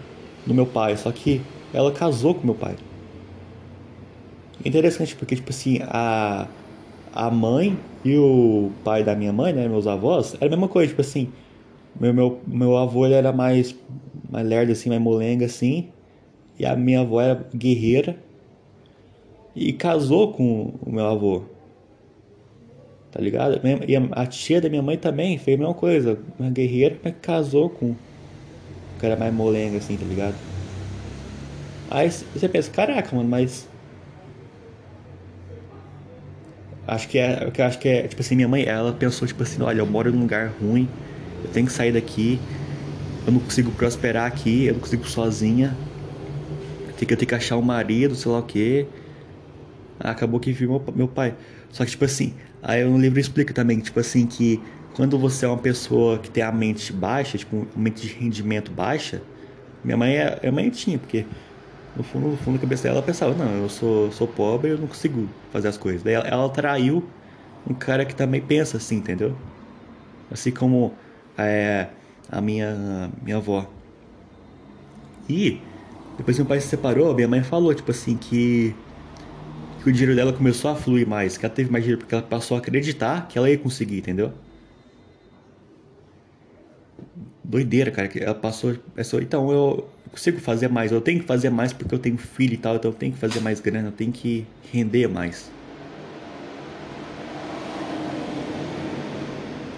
[0.45, 1.41] no meu pai, só que
[1.73, 2.75] ela casou com meu pai.
[4.63, 6.47] Interessante porque tipo assim, a
[7.11, 10.89] a mãe e o pai da minha mãe, né, meus avós, era a mesma coisa,
[10.89, 11.29] tipo assim,
[11.99, 13.75] meu meu, meu avô ele era mais
[14.29, 15.89] mais lerdo assim, mais molenga assim,
[16.59, 18.23] e a minha avó era guerreira
[19.55, 21.43] e casou com o meu avô
[23.15, 23.61] tá ligado?
[23.87, 27.69] E a tia da minha mãe também fez a mesma coisa, uma guerreira, mas casou
[27.69, 27.95] com um
[28.99, 30.35] cara mais molenga assim, tá ligado?
[31.89, 33.69] Aí você pensa, caraca, mano, mas.
[36.85, 37.49] Acho que é.
[37.65, 38.05] Acho que é.
[38.05, 40.85] Tipo assim, minha mãe, ela pensou, tipo assim, olha, eu moro num lugar ruim,
[41.41, 42.37] eu tenho que sair daqui,
[43.25, 45.73] eu não consigo prosperar aqui, eu não consigo sozinha.
[46.97, 48.87] Que eu tenho que achar um marido, sei lá o quê.
[49.99, 51.35] Acabou que viu meu, pai.
[51.71, 54.61] Só que, tipo assim, aí no livro explica também, tipo assim, que
[54.93, 58.71] quando você é uma pessoa que tem a mente baixa, tipo, uma mente de rendimento
[58.71, 59.21] baixa,
[59.83, 61.25] minha mãe é, é mãe tinha, porque
[61.95, 64.77] no fundo, no fundo da cabeça dela ela pensava, não, eu sou, sou pobre, eu
[64.77, 66.03] não consigo fazer as coisas.
[66.03, 67.03] Daí ela, ela traiu
[67.69, 69.35] um cara que também pensa assim, entendeu?
[70.31, 70.93] Assim como
[71.37, 71.87] é,
[72.29, 73.69] a minha, minha avó.
[75.29, 75.61] E
[76.17, 78.75] depois que meu pai se separou, minha mãe falou, tipo assim, que,
[79.85, 82.23] que o dinheiro dela começou a fluir mais, que ela teve mais dinheiro porque ela
[82.23, 84.33] passou a acreditar que ela ia conseguir, entendeu?
[87.43, 88.75] Doideira, cara, que ela passou.
[89.21, 92.57] Então eu consigo fazer mais, eu tenho que fazer mais porque eu tenho filho e
[92.57, 95.51] tal, então eu tenho que fazer mais grana, eu tenho que render mais.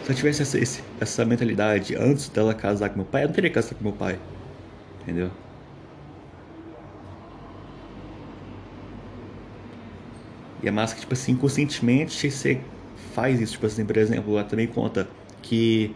[0.03, 3.51] Se eu tivesse essa, essa mentalidade antes dela casar com meu pai, eu não teria
[3.51, 4.17] casado com meu pai.
[5.01, 5.31] Entendeu?
[10.61, 12.59] E é massa que, tipo assim, inconscientemente você
[13.13, 13.53] faz isso.
[13.53, 15.07] Tipo assim, por exemplo, ela também conta
[15.41, 15.95] que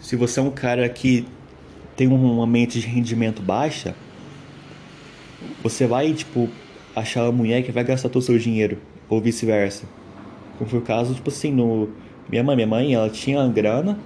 [0.00, 1.26] se você é um cara que
[1.96, 3.94] tem uma mente de rendimento baixa,
[5.62, 6.48] você vai, tipo,
[6.94, 9.84] achar uma mulher que vai gastar todo o seu dinheiro, ou vice-versa.
[10.58, 11.88] Como foi o caso, tipo assim, no.
[12.28, 13.98] Minha mãe, minha mãe, ela tinha grana,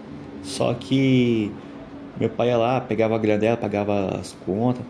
[0.43, 1.51] só que
[2.19, 4.85] meu pai ia lá, pegava a grana dela, pagava as contas,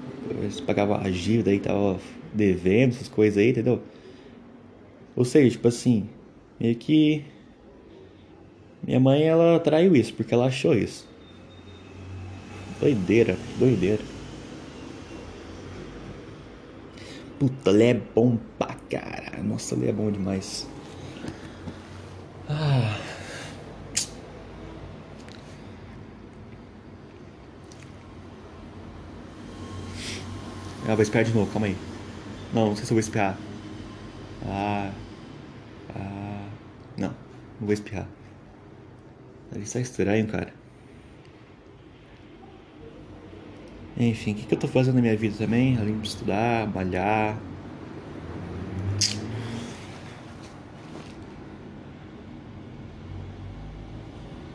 [0.65, 1.99] pagava a dívida aí, tava
[2.33, 3.83] devendo, essas coisas aí, entendeu?
[5.17, 6.09] Ou seja, tipo assim,
[6.61, 7.25] meio que
[8.87, 11.09] minha mãe ela traiu isso porque ela achou isso.
[12.79, 14.03] Doideira, doideira.
[17.39, 19.43] Puta, ele é bom pra caralho.
[19.43, 20.69] Nossa, ele é bom demais.
[22.49, 22.97] Ah.
[30.89, 31.77] Ah, vou espiar de novo, calma aí.
[32.55, 33.37] Não, não sei se eu vou espiar.
[34.47, 34.93] Ah.
[34.93, 35.06] Ah.
[37.61, 38.07] Vou espirrar.
[39.57, 40.53] Isso é estranho, cara.
[43.99, 45.79] Enfim, o que, que eu tô fazendo na minha vida também?
[45.79, 47.37] Além de estudar, malhar.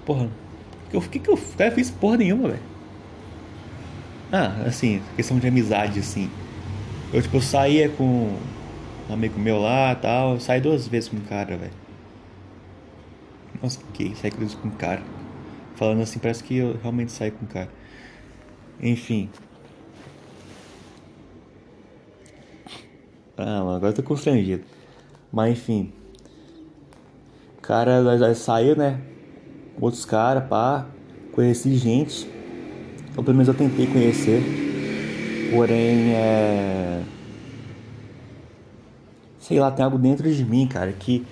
[0.05, 0.29] Porra,
[0.93, 2.61] o que, que eu, eu fiz porra nenhuma, velho?
[4.31, 6.29] Ah, assim, questão de amizade, assim.
[7.13, 8.03] Eu, tipo, eu saía com
[9.09, 10.33] um amigo meu lá tal.
[10.33, 11.80] Eu saí duas vezes com um cara, velho.
[13.61, 15.01] Nossa, que saí com um cara.
[15.75, 17.69] Falando assim, parece que eu realmente saí com um cara.
[18.81, 19.29] Enfim.
[23.37, 24.63] Ah, agora eu tô constrangido.
[25.31, 25.93] Mas enfim.
[27.57, 28.99] O cara saiu, né?
[29.79, 30.87] Outros caras, pá.
[31.31, 32.27] Conheci gente.
[33.15, 34.41] Ou pelo menos eu tentei conhecer.
[35.51, 37.03] Porém, é.
[39.39, 41.25] Sei lá, tem algo dentro de mim, cara, que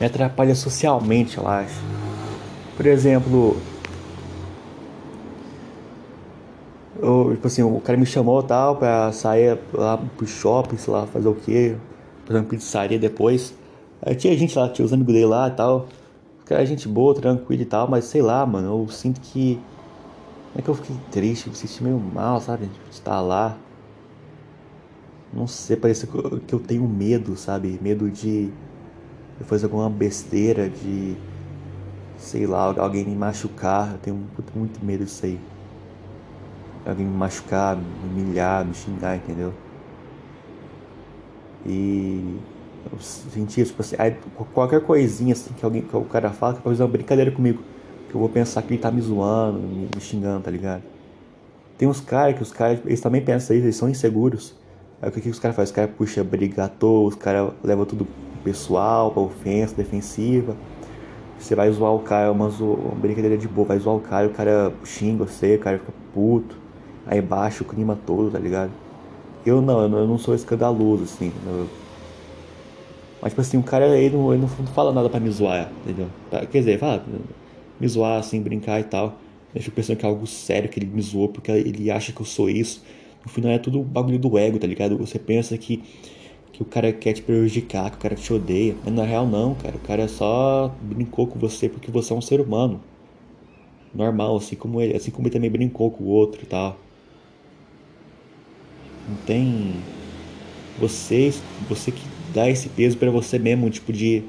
[0.00, 1.80] me atrapalha socialmente, eu acho.
[2.76, 3.56] Por exemplo,
[7.00, 11.06] eu, tipo assim, o cara me chamou tal pra sair lá pro shopping, sei lá,
[11.06, 11.76] fazer o quê,
[12.24, 13.54] fazer uma pizzaria depois.
[14.02, 15.88] Aí tinha gente lá, tinha os amigos dele lá e tal.
[16.42, 19.56] O cara é gente boa, tranquilo e tal, mas sei lá, mano, eu sinto que.
[20.54, 22.66] Não é que eu fiquei triste, me senti meio mal, sabe?
[22.66, 23.56] De estar lá.
[25.32, 27.78] Não sei, parece que eu tenho medo, sabe?
[27.82, 28.50] Medo de
[29.40, 31.16] eu fazer alguma besteira, de
[32.18, 33.92] sei lá, alguém me machucar.
[33.92, 35.38] Eu tenho muito, muito medo disso aí.
[36.86, 39.52] Alguém me machucar, me humilhar, me xingar, entendeu?
[41.66, 42.38] E
[42.92, 43.96] eu isso, tipo assim,
[44.52, 47.62] qualquer coisinha assim que alguém que o cara fala, que pode fazer uma brincadeira comigo.
[48.08, 50.82] Que eu vou pensar que ele tá me zoando, me, me xingando, tá ligado?
[51.78, 54.54] Tem uns caras que os caras, eles também pensam isso, eles são inseguros.
[55.00, 55.70] Aí o que, que os caras fazem?
[55.70, 58.06] Os caras puxam briga à toa, os caras levam tudo
[58.44, 60.54] pessoal, pra ofensa, defensiva.
[61.38, 64.30] Você vai zoar o cara, uma, uma brincadeira de boa, vai zoar o cara, o
[64.30, 66.56] cara xinga você, o cara fica puto.
[67.06, 68.70] Aí baixa o clima todo, tá ligado?
[69.44, 71.32] Eu não, eu não, sou escandaloso, assim.
[71.46, 71.66] Eu...
[73.20, 76.06] Mas, tipo assim, o cara ele não, não fala nada pra me zoar, entendeu?
[76.50, 77.04] Quer dizer, fala,
[77.78, 79.18] me zoar, assim, brincar e tal.
[79.54, 82.20] Eu fico pensando que é algo sério que ele me zoou porque ele acha que
[82.20, 82.82] eu sou isso.
[83.24, 84.96] No final é tudo bagulho do ego, tá ligado?
[84.98, 85.82] Você pensa que
[86.54, 88.76] que o cara quer te prejudicar, que o cara te odeia.
[88.84, 89.76] Mas na real não, cara.
[89.76, 92.80] O cara só brincou com você porque você é um ser humano.
[93.92, 96.78] Normal, assim como ele, assim como ele também brincou com o outro e tal.
[99.08, 99.74] Não tem
[100.78, 101.34] você,
[101.68, 104.22] você que dá esse peso para você mesmo, tipo de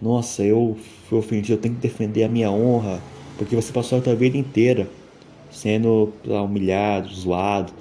[0.00, 0.76] nossa, eu
[1.08, 3.00] fui ofendido, eu tenho que defender a minha honra,
[3.38, 4.88] porque você passou a sua vida inteira
[5.50, 7.72] sendo humilhado, zoado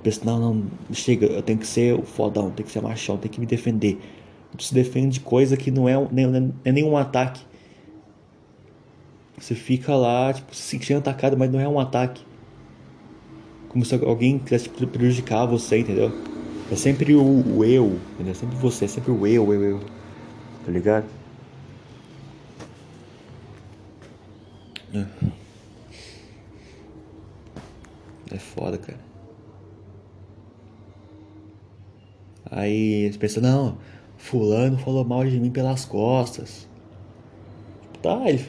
[0.00, 3.32] Pensa, não, não, chega, eu tenho que ser o fodão, tenho que ser machão, tenho
[3.32, 3.98] que me defender.
[4.56, 7.40] Tu se defende de coisa que não é, nem, é nenhum ataque.
[9.38, 12.22] Você fica lá, tipo, se sentindo atacado, mas não é um ataque.
[13.68, 16.12] Como se alguém quisesse tipo, prejudicar você, entendeu?
[16.70, 18.32] É sempre o, o eu, entendeu?
[18.32, 19.80] É sempre você, é sempre o eu, eu, eu.
[20.64, 21.06] Tá ligado?
[24.94, 25.06] É,
[28.30, 29.11] é foda, cara.
[32.54, 33.78] Aí você pensa, não,
[34.18, 36.68] fulano falou mal de mim pelas costas.
[38.02, 38.44] Tá, ele,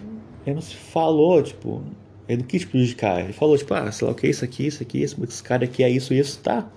[0.46, 1.82] não se falou, tipo,
[2.28, 3.22] ele não quis prejudicar.
[3.22, 5.84] Ele falou, tipo, ah, sei lá o que, isso aqui, isso aqui, esse cara aqui
[5.84, 6.68] é isso, isso, tá.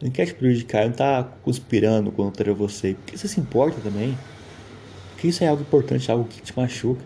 [0.00, 2.94] Ele não quer te prejudicar, ele não tá conspirando contra você.
[2.94, 4.16] Por que você se importa também?
[5.10, 7.02] Porque isso é algo importante, algo que te machuca.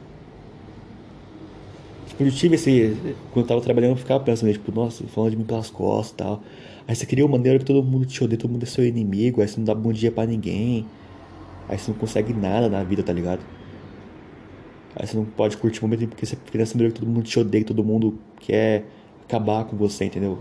[2.12, 2.94] Tipo, eu tive esse.
[3.32, 6.16] Quando eu tava trabalhando, eu ficava pensando, tipo, nossa, falando de mim pelas costas e
[6.16, 6.42] tal.
[6.86, 9.40] Aí você cria uma maneira que todo mundo te odeia, todo mundo é seu inimigo,
[9.40, 10.84] aí você não dá bom dia para ninguém.
[11.68, 13.40] Aí você não consegue nada na vida, tá ligado?
[14.94, 17.24] Aí você não pode curtir o momento porque você cria essa maneira que todo mundo
[17.24, 18.84] te odeia, que todo mundo quer
[19.24, 20.38] acabar com você, entendeu?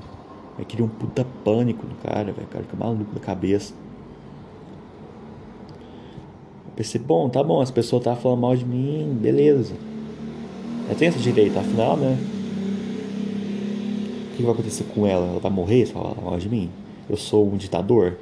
[0.60, 2.48] Aí cria um puta pânico no cara, velho.
[2.48, 3.74] O cara fica maluco da cabeça.
[6.66, 9.74] Eu pensei, bom, tá bom, as pessoas tá falando mal de mim, beleza.
[10.92, 12.18] Eu tenho esse direito, afinal, né?
[14.26, 15.26] O que vai acontecer com ela?
[15.26, 16.70] Ela vai morrer se falar mal de mim?
[17.10, 18.18] Eu sou um ditador?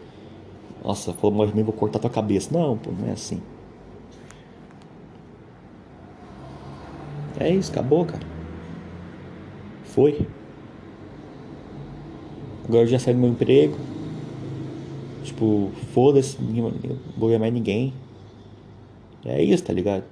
[0.85, 2.55] Nossa, falou mal de mim, vou cortar tua cabeça.
[2.55, 3.41] Não, pô, não é assim.
[7.39, 8.21] É isso, acabou, cara.
[9.85, 10.27] Foi.
[12.67, 13.75] Agora eu já saí do meu emprego.
[15.23, 16.71] Tipo, foda-se, não
[17.17, 17.95] vou ver mais ninguém.
[19.25, 20.03] É isso, tá ligado?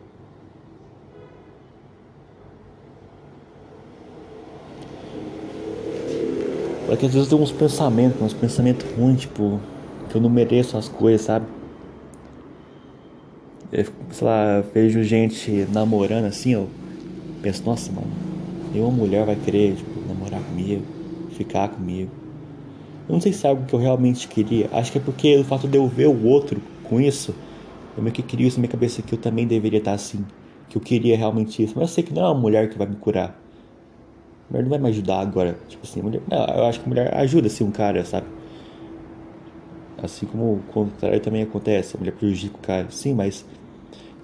[6.87, 9.59] Porque às vezes eu tenho uns pensamentos, uns pensamentos ruins, tipo,
[10.09, 11.45] que eu não mereço as coisas, sabe?
[13.71, 16.69] Eu, sei lá, vejo gente namorando assim, eu
[17.41, 18.07] penso, nossa, mano,
[18.73, 20.81] nenhuma mulher vai querer, tipo, namorar comigo,
[21.31, 22.09] ficar comigo.
[23.09, 24.69] Eu não sei se é algo que eu realmente queria.
[24.71, 27.35] Acho que é porque o fato de eu ver o outro com isso,
[27.97, 30.25] eu meio que queria isso na minha cabeça que eu também deveria estar assim.
[30.69, 31.73] Que eu queria realmente isso.
[31.75, 33.37] Mas eu sei que não é uma mulher que vai me curar.
[34.49, 35.57] Mulher não vai me ajudar agora.
[35.67, 38.27] Tipo assim, mulher, eu acho que mulher ajuda assim um cara, sabe?
[40.01, 42.87] Assim como o contrário também acontece, a mulher prejudica o cara.
[42.91, 43.45] Sim, mas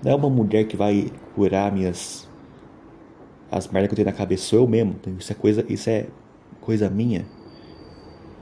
[0.04, 2.28] não é uma mulher que vai curar minhas
[3.52, 4.96] as merdas que eu tenho na cabeça, sou eu mesmo.
[5.20, 6.08] Isso é coisa, isso é
[6.60, 7.26] coisa minha.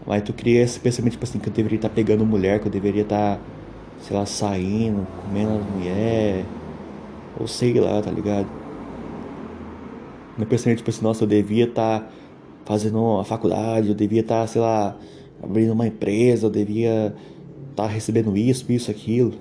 [0.05, 2.71] Mas tu cria esse pensamento tipo assim que eu deveria estar pegando mulher, que eu
[2.71, 3.39] deveria estar,
[3.99, 6.45] sei lá, saindo, comendo as mulheres,
[7.39, 8.47] ou sei lá, tá ligado?
[10.41, 12.09] Meu pensamento, tipo assim, nossa, eu devia estar tá
[12.65, 14.97] fazendo uma faculdade, eu devia estar, tá, sei lá,
[15.39, 17.13] abrindo uma empresa, eu devia
[17.69, 19.33] estar tá recebendo isso, isso, aquilo.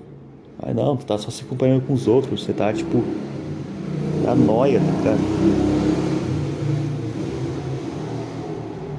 [0.63, 3.03] Mas não, tu tá só se acompanhando com os outros, você tá, tipo,
[4.23, 5.19] na noia, tá ligado?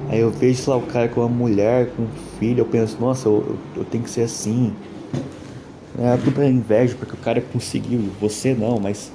[0.09, 2.97] Aí eu vejo, sei lá, o cara com uma mulher, com um filho, eu penso,
[2.99, 4.73] nossa, eu, eu, eu tenho que ser assim.
[5.97, 9.09] É tudo pra inveja, porque o cara conseguiu, você não, mas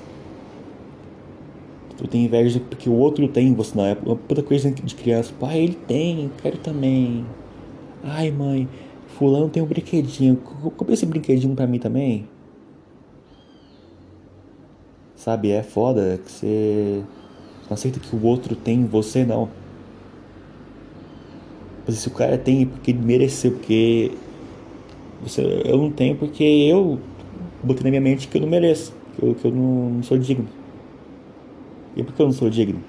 [1.98, 5.32] Tu tem inveja porque o outro tem, você não é uma puta coisa de criança.
[5.38, 7.26] Pai, ele tem, quero também.
[8.04, 8.68] Ai, mãe,
[9.08, 10.36] fulano tem um brinquedinho.
[10.36, 12.28] Compre esse brinquedinho pra mim também.
[15.16, 17.02] Sabe, é foda que você
[17.68, 19.48] não aceita que o outro tem, você não.
[21.84, 24.12] Mas se o cara tem porque ele mereceu, porque
[25.20, 27.00] você, eu não tenho porque eu
[27.62, 30.16] botei na minha mente que eu não mereço, que eu, que eu não, não sou
[30.16, 30.46] digno.
[31.98, 32.80] E por que eu não sou digno?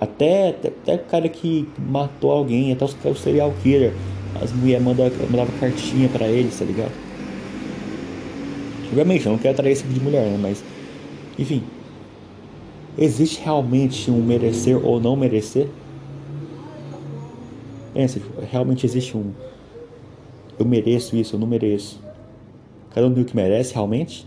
[0.00, 3.92] Até, até, até o cara que matou alguém, até os, serial killer,
[4.40, 6.92] as mulheres mandavam mandava cartinha para eles, tá ligado?
[8.86, 10.38] Obviamente, eu não quero atrair esse tipo de mulher, né?
[10.40, 10.62] Mas,
[11.36, 11.62] enfim.
[12.98, 15.68] Existe realmente um merecer ou não merecer?
[17.92, 18.20] Pensa,
[18.50, 19.32] realmente existe um.
[20.58, 22.00] Eu mereço isso, eu não mereço.
[22.94, 24.26] Cada um o que merece realmente?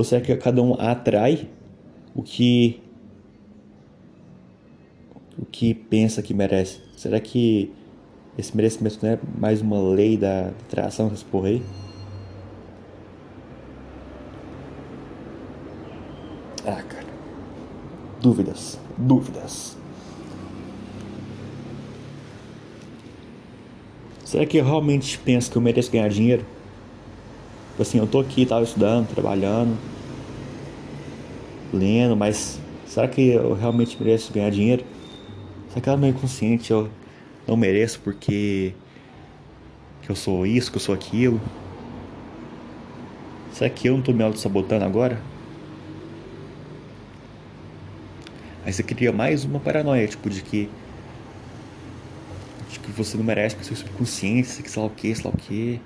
[0.00, 1.46] Ou será que cada um atrai
[2.14, 2.80] o que
[5.38, 6.80] o que pensa que merece?
[6.96, 7.70] Será que
[8.38, 11.62] esse merecimento não é mais uma lei da atração dessa porra aí?
[16.66, 17.06] Ah, cara.
[18.22, 19.76] Dúvidas, dúvidas.
[24.24, 26.46] Será que eu realmente penso que eu mereço ganhar dinheiro?
[27.70, 29.76] Tipo assim, eu tô aqui, tava estudando, trabalhando,
[31.72, 34.84] lendo, mas será que eu realmente mereço ganhar dinheiro?
[35.68, 36.90] Será que ela meio consciente eu
[37.46, 38.74] não mereço porque
[40.02, 41.40] que eu sou isso, que eu sou aquilo?
[43.52, 45.20] Será que eu não tô me auto-sabotando agora?
[48.64, 50.68] Aí você cria mais uma paranoia, tipo, de que.
[52.70, 55.30] De que você não merece porque seu subconsciente, que sei lá o que, sei lá
[55.30, 55.80] o que.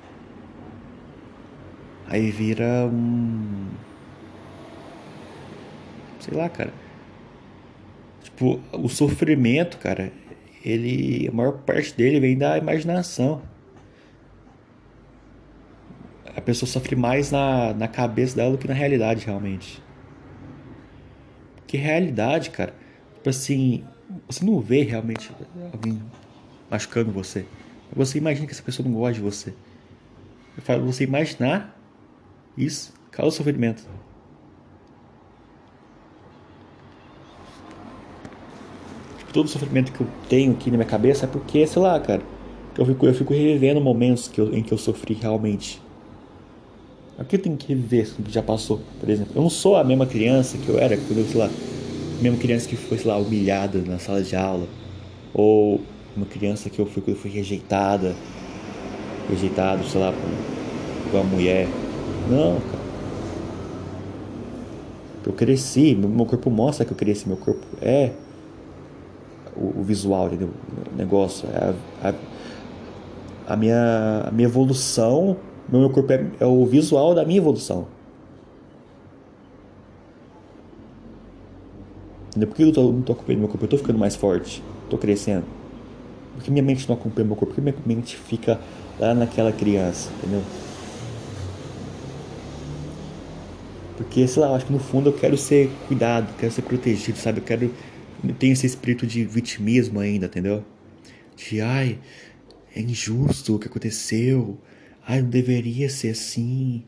[2.14, 3.70] Aí vira um.
[6.20, 6.72] Sei lá, cara.
[8.22, 10.12] Tipo, o sofrimento, cara,
[10.64, 11.26] ele.
[11.26, 13.42] A maior parte dele vem da imaginação.
[16.36, 19.82] A pessoa sofre mais na, na cabeça dela do que na realidade, realmente.
[21.56, 22.72] Porque realidade, cara,
[23.14, 23.82] tipo assim,
[24.28, 25.32] você não vê realmente
[25.72, 26.00] alguém
[26.70, 27.44] machucando você.
[27.92, 29.52] Você imagina que essa pessoa não gosta de você.
[30.56, 31.73] Eu falo, você imaginar
[32.56, 33.84] isso causa sofrimento.
[39.18, 42.22] Tipo, todo sofrimento que eu tenho aqui na minha cabeça é porque, sei lá, cara,
[42.76, 45.80] eu fico, eu fico revivendo momentos que eu, em que eu sofri realmente.
[47.16, 49.32] Aqui eu tenho que reviver o que já passou, por exemplo.
[49.36, 52.38] Eu não sou a mesma criança que eu era quando eu, sei lá, a mesma
[52.38, 54.66] criança que foi, sei lá, humilhada na sala de aula.
[55.32, 55.80] Ou
[56.16, 58.16] uma criança que eu fui quando eu fui rejeitada.
[59.30, 61.68] Rejeitado, sei lá, por uma mulher.
[62.28, 62.84] Não, cara.
[65.26, 68.12] Eu cresci, meu corpo mostra que eu cresci, meu corpo é
[69.56, 70.50] o, o visual, entendeu?
[70.92, 71.48] O negócio.
[71.50, 72.14] É a, a,
[73.54, 75.36] a, minha, a minha evolução,
[75.68, 77.86] meu corpo é, é o visual da minha evolução.
[82.34, 83.64] Por que eu tô, não tô acompanhando meu corpo?
[83.64, 85.44] Eu tô ficando mais forte, tô crescendo.
[86.34, 87.54] Porque minha mente não acompanha meu corpo?
[87.54, 88.60] Porque minha mente fica
[88.98, 90.42] lá naquela criança, entendeu?
[94.14, 97.18] Porque, sei lá, eu acho que no fundo eu quero ser cuidado, quero ser protegido,
[97.18, 97.40] sabe?
[97.40, 97.74] Eu quero.
[98.22, 100.64] Eu tenho esse espírito de vitimismo ainda, entendeu?
[101.36, 101.98] De, ai,
[102.76, 104.56] é injusto o que aconteceu.
[105.04, 106.84] Ai, não deveria ser assim.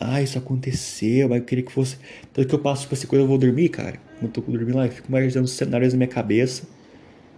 [0.00, 1.96] Ai, isso aconteceu, mas eu queria que fosse.
[2.32, 4.00] Tanto que eu passo por essa coisa, eu vou dormir, cara.
[4.20, 6.64] Eu tô dormindo lá, eu fico imaginando cenários na minha cabeça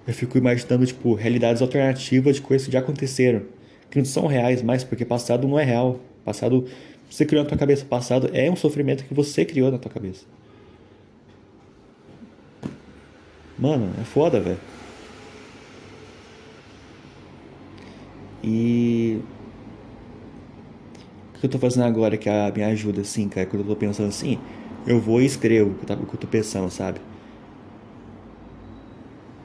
[0.06, 3.42] eu fico imaginando, tipo, realidades alternativas de coisas que já aconteceram.
[3.90, 6.00] Que não são reais mais, porque passado não é real.
[6.24, 6.64] Passado,
[7.08, 7.84] você criou na tua cabeça.
[7.84, 10.24] Passado é um sofrimento que você criou na tua cabeça.
[13.58, 14.60] Mano, é foda, velho.
[18.42, 19.20] E.
[21.34, 23.46] O que eu tô fazendo agora que a, me ajuda, assim, cara?
[23.46, 24.38] Quando eu tô pensando assim,
[24.86, 27.00] eu vou e escrevo o que eu tô pensando, sabe?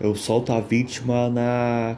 [0.01, 1.95] eu solto a vítima na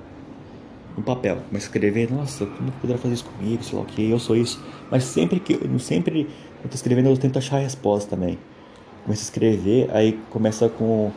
[0.96, 4.20] no papel, mas escrever, nossa, como poderá fazer isso comigo, sei lá o que, eu
[4.20, 4.64] sou isso.
[4.92, 6.28] Mas sempre que eu sempre
[6.64, 8.40] quando tô escrevendo eu tento achar a resposta também.
[9.04, 11.12] Começo a escrever, aí começa com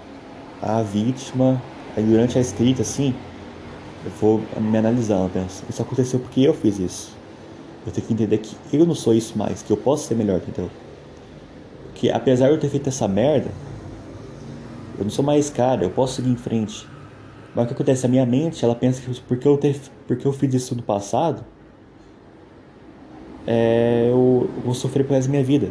[0.60, 1.62] a vítima,
[1.96, 3.14] aí durante a escrita assim,
[4.04, 7.16] eu vou me analisando, penso, isso aconteceu porque eu fiz isso.
[7.86, 10.38] Eu tenho que entender que eu não sou isso mais, que eu posso ser melhor,
[10.38, 10.68] entendeu?
[11.94, 13.50] Que apesar de eu ter feito essa merda,
[14.98, 16.88] eu não sou mais cara, eu posso seguir em frente.
[17.56, 18.04] Mas o que acontece?
[18.04, 21.42] A minha mente, ela pensa que porque eu, ter, porque eu fiz isso no passado,
[23.46, 25.70] é, eu vou sofrer por resto da minha vida.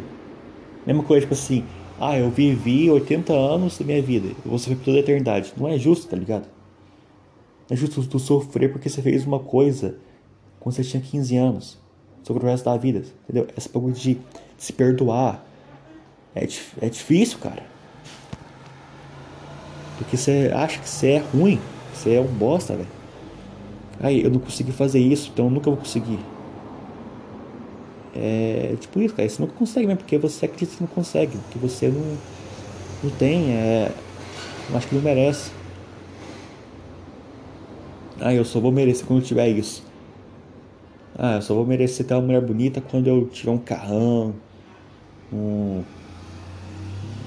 [0.84, 1.64] Mesma coisa, tipo assim,
[2.00, 5.54] ah, eu vivi 80 anos da minha vida, eu vou sofrer por toda a eternidade.
[5.56, 6.48] Não é justo, tá ligado?
[7.70, 9.96] Não é justo tu sofrer porque você fez uma coisa
[10.58, 11.78] quando você tinha 15 anos.
[12.24, 13.46] Sobre o resto da vida, entendeu?
[13.56, 14.20] Essa de, de
[14.58, 15.46] se perdoar
[16.34, 16.42] é,
[16.80, 17.62] é difícil, cara.
[19.96, 21.60] Porque você acha que você é ruim,
[21.96, 22.88] você é um bosta, velho.
[24.00, 26.18] Aí, eu não consegui fazer isso, então eu nunca vou conseguir.
[28.14, 29.28] É tipo isso, cara.
[29.28, 31.38] Você nunca consegue mesmo, porque você acredita que não consegue.
[31.50, 32.16] Que você não,
[33.02, 33.92] não tem, é.
[34.74, 35.50] Acho que não merece.
[38.18, 39.84] Ah, eu só vou merecer quando tiver isso.
[41.18, 44.34] Ah, eu só vou merecer ter uma mulher bonita quando eu tiver um carrão,
[45.32, 45.82] um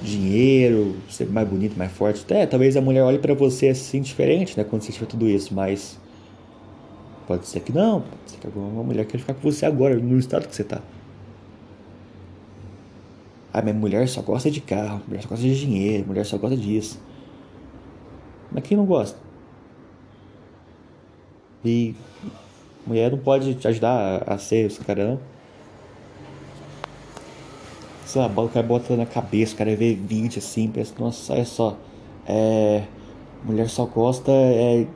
[0.01, 2.21] dinheiro, ser mais bonito, mais forte.
[2.23, 5.53] Até talvez a mulher olhe para você assim diferente, né, quando você tiver tudo isso,
[5.53, 5.99] mas
[7.27, 10.17] pode ser que não, pode ser que alguma mulher queira ficar com você agora, no
[10.17, 10.81] estado que você tá.
[13.51, 16.55] Ah, minha mulher só gosta de carro, mulher só gosta de dinheiro, mulher só gosta
[16.55, 16.99] disso.
[18.51, 19.17] Mas quem não gosta?
[21.65, 21.95] E
[22.85, 25.28] mulher não pode te ajudar a, ser esse cara não
[28.09, 31.45] sei lá, o cara bota na cabeça, o cara vê vídeo assim, pensa, nossa, olha
[31.45, 31.77] só,
[32.25, 32.81] é,
[33.45, 34.87] mulher só gosta é,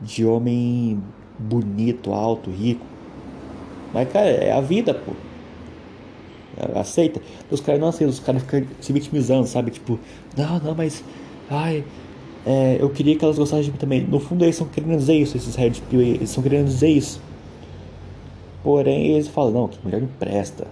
[0.00, 1.02] de homem
[1.36, 2.86] bonito, alto, rico.
[3.92, 5.12] Mas, cara, é a vida, pô.
[6.78, 7.20] Aceita.
[7.50, 9.72] Os caras não aceitam, os caras ficam se vitimizando, sabe?
[9.72, 9.98] Tipo,
[10.36, 11.02] não, não, mas.
[11.50, 11.84] Ai,
[12.46, 14.02] é, eu queria que elas gostassem de mim também.
[14.02, 17.20] No fundo, eles estão querendo dizer isso, esses Red Pill, eles estão querendo dizer isso.
[18.62, 20.66] Porém, eles falam, não, que mulher não presta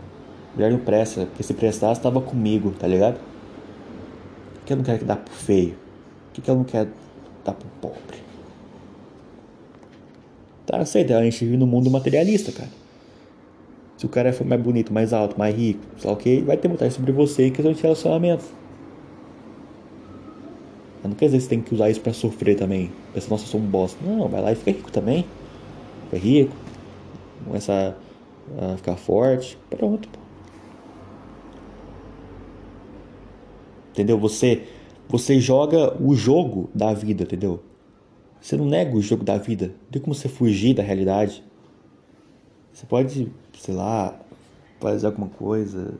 [0.54, 3.18] mulher não presta, porque se prestasse estava comigo, tá ligado?
[4.54, 5.76] Por que ela não quer dar pro feio?
[6.32, 6.88] Por que ela não quer
[7.44, 8.18] dar pro pobre?
[10.66, 12.70] Tá, aceita, a gente vive no mundo materialista, cara.
[13.96, 16.56] Se o cara for mais bonito, mais alto, mais rico, sei lá o que, vai
[16.56, 18.44] ter vantagem sobre você em questão de relacionamento.
[21.02, 22.92] Não quer dizer que você tem que usar isso pra sofrer também.
[23.12, 23.98] Pensar, nossa, eu sou um bosta.
[24.04, 25.26] Não, vai lá e fica rico também.
[26.04, 26.54] Fica rico.
[27.44, 27.96] Começa
[28.58, 29.58] a ficar forte.
[29.68, 30.19] Pronto, pô.
[34.00, 34.18] Entendeu?
[34.18, 34.66] Você,
[35.08, 37.62] você joga o jogo da vida, entendeu?
[38.40, 39.66] Você não nega o jogo da vida.
[39.66, 41.44] Não tem como você fugir da realidade.
[42.72, 44.18] Você pode, sei lá,
[44.80, 45.98] fazer alguma coisa,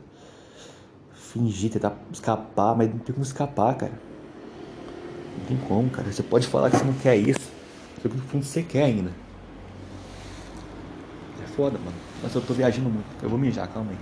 [1.13, 3.93] fingir, tentar escapar, mas não tem como escapar, cara.
[5.37, 6.11] Não tem como, cara.
[6.11, 7.51] Você pode falar que você não quer isso.
[8.01, 9.11] Só que no fundo você quer ainda.
[11.43, 11.97] É foda, mano.
[12.23, 13.05] Mas eu tô viajando muito.
[13.21, 13.97] Eu vou mijar, calma aí.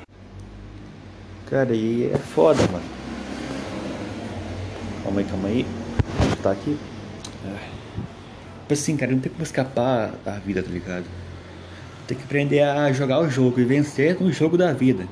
[1.49, 2.98] Cara, e é foda, mano.
[5.09, 5.65] Calma aí, calma aí.
[6.43, 6.77] Tá aqui.
[8.61, 11.05] Tipo assim, cara, não tem como escapar da vida, tá ligado?
[12.07, 15.07] Tem que aprender a jogar o jogo e vencer no jogo da vida.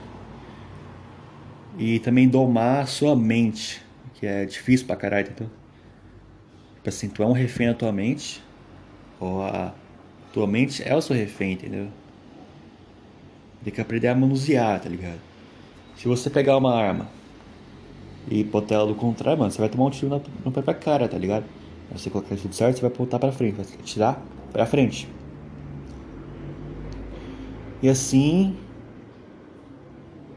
[1.79, 3.81] E também domar a sua mente,
[4.13, 5.51] que é difícil pra caralho, entendeu?
[6.75, 8.43] Tipo assim, tu é um refém da tua mente,
[9.19, 9.73] ou a
[10.31, 11.87] tua mente é o seu refém, entendeu?
[13.63, 15.19] Tem que aprender a manusear, tá ligado?
[15.95, 17.16] Se você pegar uma arma
[18.29, 21.07] e botar ela do contrário, mano, você vai tomar um tiro na, na própria cara,
[21.07, 21.45] tá ligado?
[21.91, 24.21] Você colocar tudo certo, você vai apontar pra frente, vai tirar
[24.51, 25.07] pra frente.
[27.81, 28.57] E assim.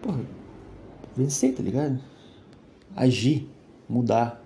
[0.03, 0.20] Porra,
[1.16, 2.01] vencer, tá ligado?
[2.95, 3.49] Agir,
[3.88, 4.41] mudar.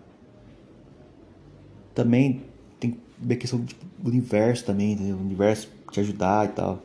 [1.94, 2.42] Também
[2.80, 2.98] tem
[3.30, 4.96] a questão do, tipo, universo também?
[5.12, 6.82] O universo te ajudar e tal.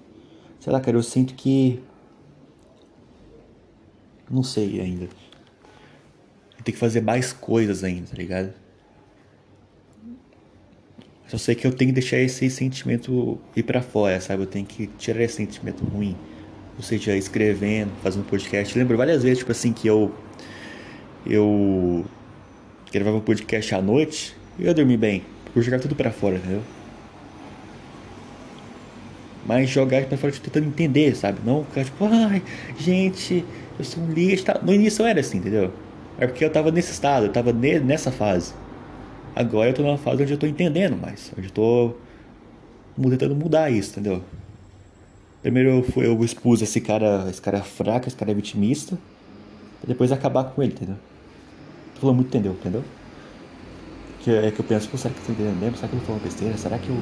[0.60, 1.82] Sei lá, cara, eu sinto que.
[4.30, 5.08] Não sei ainda.
[6.70, 8.54] Tem que fazer mais coisas ainda, tá ligado?
[11.28, 14.44] Só sei que eu tenho que deixar esse sentimento ir para fora, sabe?
[14.44, 16.16] Eu tenho que tirar esse sentimento ruim.
[16.78, 18.76] Ou seja, escrevendo, fazendo podcast.
[18.76, 20.14] Eu lembro várias vezes, tipo assim, que eu.
[21.26, 22.06] Eu.
[22.94, 25.24] Gravava um podcast à noite e eu dormi bem.
[25.52, 26.62] Por jogar tudo para fora, entendeu?
[29.44, 31.40] Mas jogar para fora tentando entender, sabe?
[31.44, 32.44] Não ficar tipo, ai,
[32.78, 33.44] gente,
[33.80, 34.46] eu sou um lixo.
[34.62, 35.74] No início eu era assim, entendeu?
[36.20, 38.54] É porque eu tava nesse estado, eu tava nessa fase.
[39.36, 41.94] Agora eu tô numa fase onde eu tô entendendo mais, onde eu tô
[43.10, 44.22] tentando mudar isso, entendeu?
[45.42, 48.98] Primeiro eu, fui, eu expus esse cara, esse cara fraco, esse cara vitimista,
[49.80, 50.96] pra depois acabar com ele, entendeu?
[51.96, 52.84] Tô falando muito entendeu, entendeu?
[54.20, 55.78] Que é que eu penso, será que eu tô entendendo?
[55.78, 56.58] Será que eu tô falando besteira?
[56.58, 56.98] Será que eu.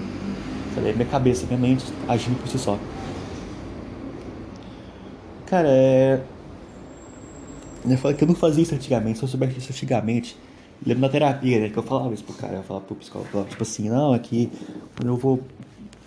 [0.75, 2.77] Será é minha cabeça, minha mente agindo por si só.
[5.47, 6.21] Cara, é.
[7.89, 10.37] Eu falei que eu não fazia isso antigamente, se eu soubesse isso antigamente,
[10.85, 11.69] lembro na terapia, né?
[11.69, 14.51] Que eu falava isso pro cara, eu falava pro psicólogo, tipo assim, não, é que
[14.95, 15.41] quando eu vou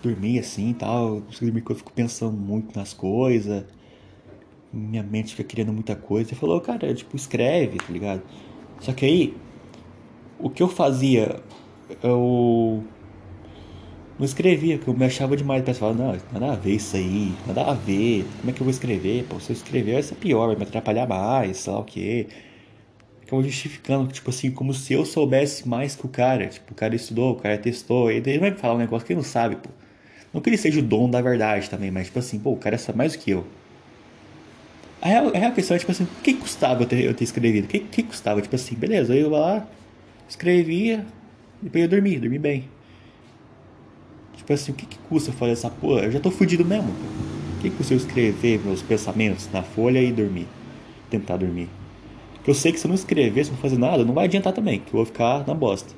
[0.02, 3.64] dormir assim e tal, eu fico pensando muito nas coisas,
[4.72, 6.30] minha mente fica criando muita coisa.
[6.30, 8.22] Ele falou, cara, tipo, escreve, tá ligado?
[8.80, 9.36] Só que aí,
[10.38, 11.40] o que eu fazia,
[12.02, 12.84] eu
[14.20, 15.62] não escrevia, porque eu me achava demais.
[15.62, 18.60] O pessoal falava, não, nada a ver isso aí, nada a ver, como é que
[18.60, 19.24] eu vou escrever?
[19.28, 22.28] Pô, se eu escrever vai ser pior, vai me atrapalhar mais, sei lá o quê
[23.30, 26.48] ficam justificando, tipo assim, como se eu soubesse mais que o cara.
[26.48, 29.24] Tipo, o cara estudou, o cara testou, ele vai falar um negócio que ele não
[29.24, 29.70] sabe, pô.
[30.34, 32.76] Não que ele seja o dono da verdade também, mas tipo assim, pô, o cara
[32.76, 33.46] sabe mais do que eu.
[35.00, 37.24] A real, a real questão é, tipo assim, o que custava eu ter, eu ter
[37.24, 37.66] escrevido?
[37.66, 38.42] O que, que custava?
[38.42, 39.68] Tipo assim, beleza, eu ia lá,
[40.28, 41.06] escrevia,
[41.62, 42.68] depois eu dormia, dormi bem.
[44.50, 46.00] Tipo assim, o que, que custa fazer essa porra?
[46.00, 46.90] Eu já tô fudido mesmo.
[46.90, 50.48] O que custa eu escrever meus pensamentos na folha e dormir?
[51.08, 51.68] Tentar dormir.
[52.42, 54.24] Que eu sei que se eu não escrever, se eu não fazer nada, não vai
[54.24, 55.94] adiantar também, que eu vou ficar na bosta.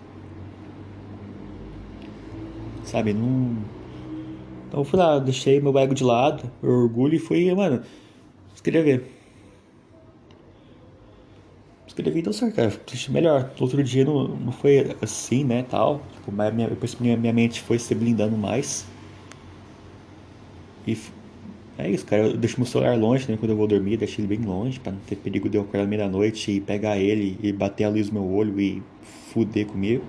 [2.84, 3.56] Sabe, não.
[4.68, 7.80] Então eu fui lá, deixei meu ego de lado, meu orgulho e fui, mano,
[8.54, 9.21] escrever.
[11.92, 12.72] Escrevi e certo, cara.
[12.90, 13.50] Achei melhor.
[13.60, 16.00] Outro dia não, não foi assim, né, tal.
[16.14, 16.70] Tipo, mas minha,
[17.00, 18.86] minha, minha mente foi se blindando mais.
[20.86, 20.96] E
[21.76, 22.28] é isso, cara.
[22.28, 24.90] Eu deixo meu celular longe né, quando eu vou dormir, deixo ele bem longe, pra
[24.90, 27.90] não ter perigo de eu acordar meia da noite e pegar ele e bater a
[27.90, 30.02] luz no meu olho e fuder comigo.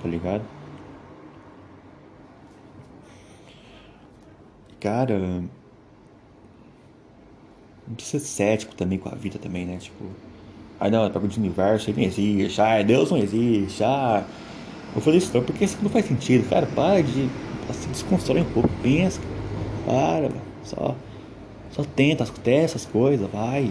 [0.00, 0.44] Tá ligado?
[4.78, 5.42] Cara.
[7.94, 9.76] Precisa ser cético também com a vida também, né?
[9.78, 10.04] Tipo.
[10.78, 14.24] Ah não, é bagulho de universo, ele não existe, ah, Deus não existe, ah.
[14.94, 16.66] Eu falei isso não, porque isso não faz sentido, cara.
[16.66, 17.28] Para de.
[17.72, 19.20] Se desconstrói um pouco, pensa
[19.86, 20.30] para,
[20.64, 20.96] só,
[21.70, 23.70] só tenta até essas coisas, vai.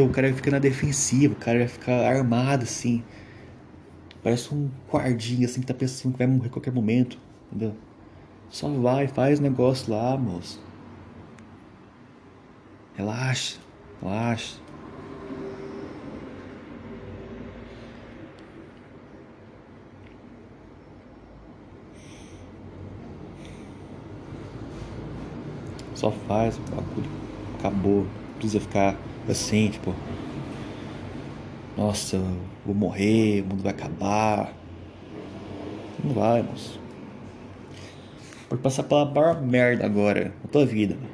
[0.00, 3.02] O cara fica na defensiva, o cara vai ficar armado assim.
[4.22, 7.18] Parece um guardinha assim que tá pensando que vai morrer a qualquer momento,
[7.50, 7.74] entendeu?
[8.50, 10.63] Só vai, faz negócio lá, moço.
[12.96, 13.58] Relaxa,
[14.00, 14.60] relaxa.
[25.94, 27.10] Só faz o bagulho.
[27.58, 28.06] Acabou.
[28.36, 28.96] Precisa ficar
[29.28, 29.92] assim, tipo.
[31.76, 34.52] Nossa, eu vou morrer, o mundo vai acabar.
[36.02, 36.78] Não vai, moço.
[38.48, 41.13] Pode passar pela maior merda agora na tua vida, mano.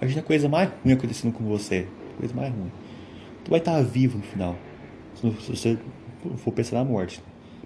[0.00, 1.86] Imagina a coisa mais ruim acontecendo com você.
[2.18, 2.72] Coisa mais ruim.
[3.44, 4.56] Tu vai estar vivo no final.
[5.14, 5.78] Se você
[6.38, 7.22] for pensar na morte.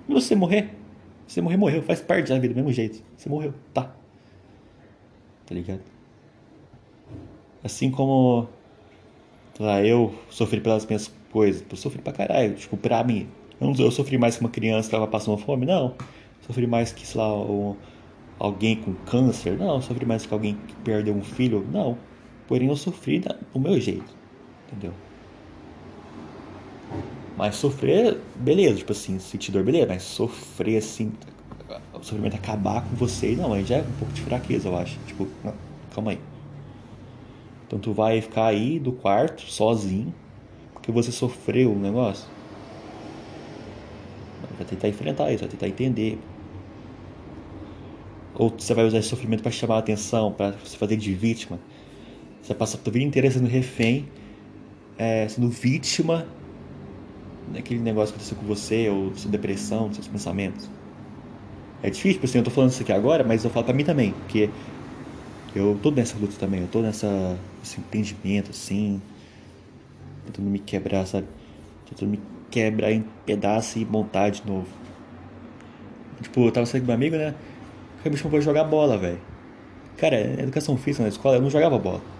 [0.08, 0.70] E você morrer?
[1.26, 1.82] Você morrer, morreu.
[1.82, 3.02] Faz parte da vida do mesmo jeito.
[3.16, 3.54] Você morreu.
[3.72, 3.94] Tá.
[5.46, 5.80] Tá ligado?
[7.62, 8.48] Assim como.
[9.58, 11.64] Lá, eu sofri pelas minhas coisas.
[11.70, 12.54] Eu sofri pra caralho.
[12.54, 13.28] Tipo, pra mim.
[13.60, 15.64] Eu, não, eu sofri mais que uma criança que tava passando fome.
[15.64, 15.94] Não.
[16.42, 17.76] Sofri mais que, sei lá, um,
[18.38, 19.56] alguém com câncer.
[19.56, 19.80] Não.
[19.80, 21.66] Sofri mais que alguém que perdeu um filho.
[21.72, 21.96] Não.
[22.46, 24.14] Porém, eu sofri do meu jeito.
[24.68, 24.92] Entendeu?
[27.36, 31.12] Mas sofrer, beleza, tipo assim, sentir dor, beleza, mas sofrer assim,
[31.92, 34.98] o sofrimento acabar com você, não, aí já é um pouco de fraqueza, eu acho.
[35.06, 35.54] Tipo, não,
[35.92, 36.20] calma aí.
[37.66, 40.14] Então tu vai ficar aí do quarto, sozinho,
[40.72, 42.28] porque você sofreu um negócio.
[44.56, 46.18] Vai tentar enfrentar isso, vai tentar entender.
[48.34, 51.58] Ou você vai usar esse sofrimento para chamar a atenção, para se fazer de vítima.
[52.44, 54.06] Você vai passar a vida inteira sendo refém,
[54.98, 56.26] é, sendo vítima
[57.50, 60.68] daquele negócio que aconteceu com você, ou sua depressão, seus pensamentos.
[61.82, 63.82] É difícil, tipo assim, eu tô falando isso aqui agora, mas eu falo pra mim
[63.82, 64.50] também, porque
[65.56, 69.00] eu tô nessa luta também, eu tô nessa, nesse entendimento, assim,
[70.26, 71.26] tentando me quebrar, sabe?
[71.88, 72.20] Tentando me
[72.50, 74.68] quebrar em pedaços e montar de novo.
[76.20, 77.34] Tipo, eu tava saindo com meu amigo, né?
[78.04, 79.18] O chamou pra jogar bola, velho.
[79.96, 82.12] Cara, educação física na escola, eu não jogava bola.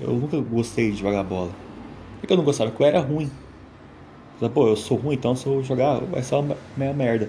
[0.00, 1.50] Eu nunca gostei de jogar bola.
[2.20, 2.70] Por que eu não gostava?
[2.70, 3.30] Porque eu era ruim.
[4.54, 7.28] Pô, eu sou ruim, então se eu jogar vai ser uma meia merda.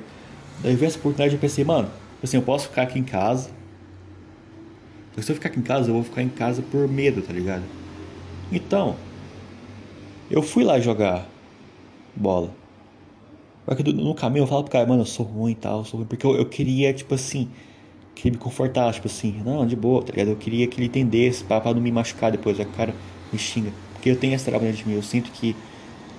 [0.62, 1.90] Daí veio essa oportunidade eu pensei, mano,
[2.22, 3.50] assim, eu posso ficar aqui em casa.
[5.18, 7.64] Se eu ficar aqui em casa, eu vou ficar em casa por medo, tá ligado?
[8.52, 8.96] Então,
[10.30, 11.28] eu fui lá jogar
[12.16, 12.52] bola.
[13.66, 16.00] Só que no caminho eu falo pro cara, mano, eu sou ruim e tal, sou
[16.00, 16.08] ruim.
[16.08, 17.50] Porque eu, eu queria, tipo assim,
[18.22, 20.30] queria me confortar, tipo assim, não, de boa, tá ligado?
[20.30, 23.00] Eu queria que ele entendesse pra, pra não me machucar depois, o cara
[23.32, 23.74] me xinga.
[23.94, 25.66] Porque eu tenho essa trabalho de mim, eu sinto que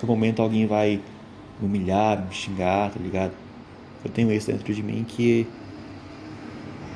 [0.02, 1.10] no momento alguém vai
[1.58, 3.38] me humilhar, me xingar, tá ligado?
[4.04, 5.58] Eu tenho isso dentro de mim que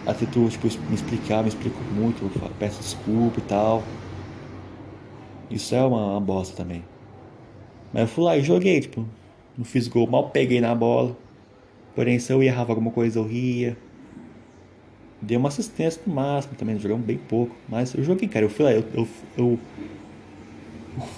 [0.07, 3.99] até tu tipo, me explicar, me explico muito, peço desculpa e tal.
[5.51, 6.91] Isso é uma, uma bosta também.
[7.93, 9.09] Mas eu fui lá e joguei, tipo,
[9.57, 11.17] não fiz gol, mal peguei na bola.
[11.95, 13.77] Porém, se eu errava alguma coisa, eu ria.
[15.25, 17.55] Dei uma assistência no máximo também, jogamos bem pouco.
[17.69, 18.45] Mas eu joguei, cara.
[18.45, 19.59] Eu fui lá, eu, eu, eu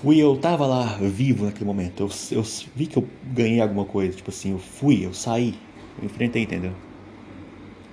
[0.01, 2.01] fui, eu tava lá vivo naquele momento.
[2.03, 2.45] Eu, eu
[2.75, 4.17] vi que eu ganhei alguma coisa.
[4.17, 5.55] Tipo assim, eu fui, eu saí.
[5.99, 6.73] Eu enfrentei, entendeu?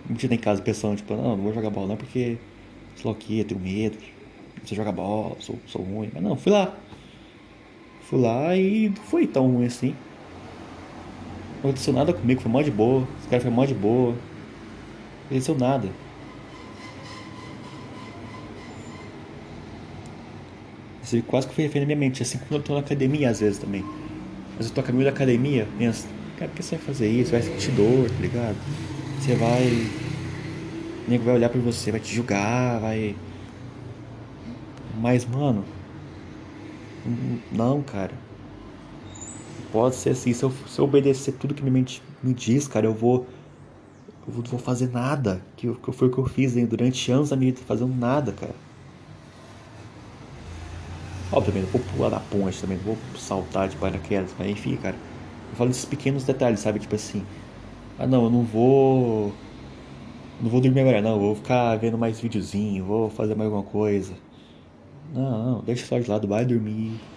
[0.07, 2.37] Não tinha em casa pensando, tipo, não, não vou jogar bola não porque,
[2.95, 3.97] sei lá o que, eu tenho medo.
[4.63, 6.09] Você joga bola, sou, sou ruim.
[6.13, 6.75] Mas não, fui lá.
[8.01, 9.95] Fui lá e não foi tão ruim assim.
[11.63, 13.07] Não aconteceu nada comigo, foi mó de boa.
[13.21, 14.13] Os caras foram mó de boa.
[15.33, 15.89] Aconteceu nada.
[21.01, 23.39] Isso quase que foi refém na minha mente, assim como eu tô na academia às
[23.39, 23.89] vezes também.
[24.57, 27.31] Mas eu tô a caminho da academia, penso, cara, por que você vai fazer isso?
[27.31, 28.61] Vai sentir dor, tá ligado?
[29.17, 29.93] Você vai.
[31.05, 33.21] O nego vai olhar pra você, vai te julgar, vai.
[34.93, 35.65] Mas, mano.
[37.49, 38.25] Não, cara.
[39.71, 40.33] Pode ser assim.
[40.33, 43.27] Se eu, se eu obedecer tudo que minha mente me diz, cara, eu vou.
[44.27, 45.45] Eu vou fazer nada.
[45.55, 48.33] Que, que foi o que eu fiz hein, durante anos da minha vida, fazendo nada,
[48.33, 48.59] cara.
[51.31, 55.01] Obviamente, não vou pular da ponte também, não vou saltar de paraquedas, mas enfim, cara.
[55.51, 56.79] Eu falo desses pequenos detalhes, sabe?
[56.79, 57.27] Tipo assim,
[57.97, 59.39] ah não, eu não vou.
[60.39, 64.21] Não vou dormir agora, não, vou ficar vendo mais videozinho, vou fazer mais alguma coisa.
[65.03, 67.09] Não, não, deixa só de lado, vai dormir.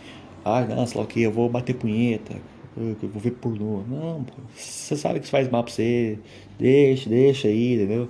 [0.44, 2.42] Ah, não, sei lá o que, eu vou bater punheta,
[2.76, 3.82] eu vou ver pornô.
[3.88, 6.18] Não, pô, você sabe que isso faz mal pra você,
[6.58, 8.08] deixa, deixa aí, entendeu?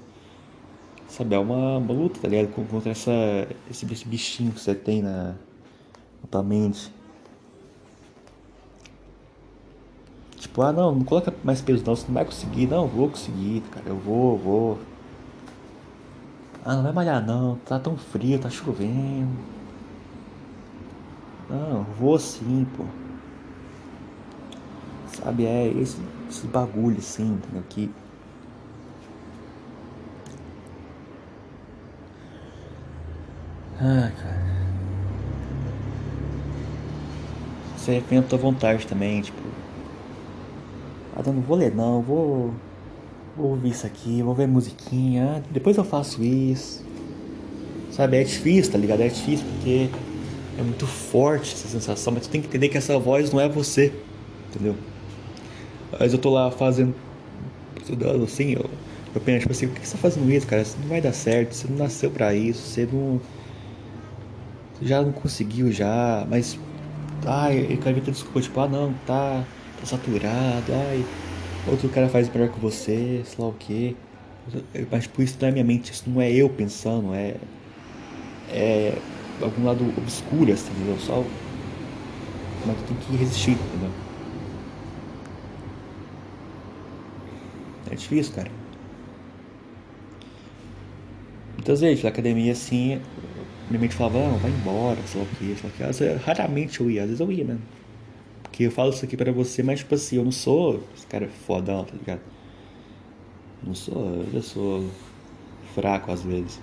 [1.08, 2.52] Sabe, é uma, uma luta, tá ligado?
[2.52, 3.10] Contra essa,
[3.70, 5.34] esse, esse bichinho que você tem na,
[6.30, 6.92] tua mente.
[10.36, 13.62] Tipo, ah não, não coloca mais peso não, você não vai conseguir, não, vou conseguir,
[13.70, 14.78] cara, eu vou, vou.
[16.64, 19.30] Ah, não vai malhar não, tá tão frio, tá chovendo.
[21.48, 22.84] Não, vou sim, pô.
[25.26, 25.96] Sabe, é esse,
[26.30, 27.64] esse bagulho assim, entendeu?
[27.68, 27.90] Que.
[33.80, 34.46] Ah, cara.
[37.76, 39.36] Você refém a tua vontade também, tipo.
[41.16, 42.54] Ah, não vou ler não, vou.
[43.36, 46.84] Vou ouvir isso aqui, vou ver musiquinha, depois eu faço isso.
[47.90, 49.00] Sabe, é difícil, tá ligado?
[49.00, 49.90] É difícil porque
[50.56, 53.48] é muito forte essa sensação, mas tu tem que entender que essa voz não é
[53.48, 53.92] você,
[54.50, 54.76] entendeu?
[55.98, 56.94] Mas eu tô lá fazendo,
[57.76, 58.70] estudando assim, eu,
[59.14, 60.62] eu penso, tipo assim, por que você tá fazendo isso, cara?
[60.62, 63.20] Isso não vai dar certo, você não nasceu pra isso, você não.
[64.74, 66.58] Você já não conseguiu já, mas.
[67.26, 71.10] Ai, eu quero ver desculpa, tipo, ah não, tá, tá saturado, ai,
[71.64, 74.04] outro cara faz melhor que você, sei lá o que.
[74.90, 77.50] Mas tipo, isso não é minha mente, isso não é eu pensando, é.
[78.48, 79.06] É
[79.40, 80.98] algum lado obscuro, assim, entendeu?
[80.98, 81.36] Só.
[82.64, 83.94] Mas tem que resistir, entendeu?
[87.96, 88.50] Difícil, cara.
[91.54, 93.00] Muitas vezes na academia assim,
[93.68, 95.82] minha mente falava, não, vai embora, sei lá o que, sei lá o que.
[95.82, 97.62] Às vezes, raramente eu ia, às vezes eu ia mesmo.
[98.42, 101.28] Porque eu falo isso aqui pra você, mas tipo assim, eu não sou esse cara
[101.28, 102.20] fodão, tá ligado?
[103.62, 104.88] Não sou, eu sou
[105.74, 106.60] fraco às vezes.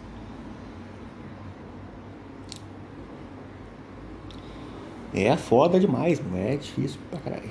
[5.13, 6.37] É foda demais, mano.
[6.37, 7.49] É difícil pra caralho.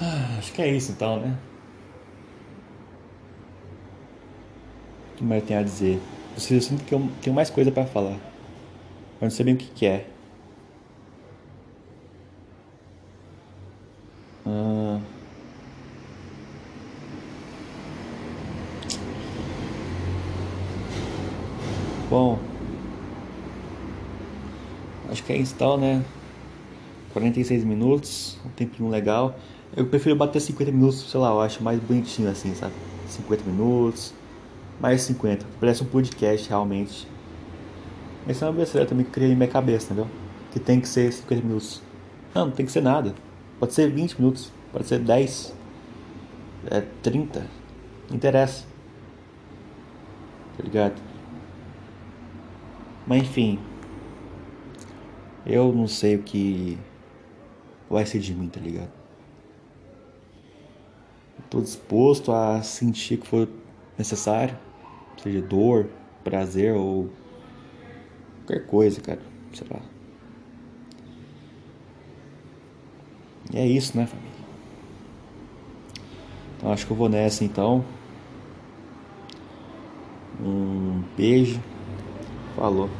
[0.00, 1.38] Ah, acho que é isso então, né?
[5.18, 6.00] Que mais tem a dizer?
[6.34, 8.16] Eu sinto que eu tenho mais coisa pra falar.
[9.20, 10.06] Mas não sei bem o que, que é.
[14.46, 15.00] Ah...
[22.08, 22.38] Bom.
[25.10, 26.04] Acho que é isso tal, né?
[27.12, 29.36] 46 minutos, um tempinho legal.
[29.76, 32.74] Eu prefiro bater 50 minutos, sei lá, eu acho mais bonitinho assim, sabe?
[33.08, 34.14] 50 minutos,
[34.80, 35.46] mais 50.
[35.60, 37.06] Parece um podcast realmente.
[38.26, 40.08] Mas é uma besteira também que eu criei em minha cabeça, entendeu?
[40.52, 41.82] Que tem que ser 50 minutos.
[42.34, 43.14] Não, não tem que ser nada.
[43.58, 45.54] Pode ser 20 minutos, pode ser 10,
[46.70, 47.46] é 30.
[48.08, 48.64] Não interessa.
[50.56, 51.00] Tá ligado?
[53.06, 53.58] Mas enfim.
[55.46, 56.78] Eu não sei o que
[57.88, 58.90] vai ser de mim, tá ligado?
[61.48, 63.48] Tô disposto a sentir que for
[63.96, 64.54] necessário,
[65.18, 65.88] seja dor,
[66.24, 67.10] prazer ou
[68.46, 69.20] qualquer coisa, cara,
[69.52, 69.80] sei lá.
[73.52, 74.38] E é isso, né, família?
[76.56, 77.84] Então acho que eu vou nessa então.
[80.40, 81.60] Um beijo.
[82.54, 82.90] Falou.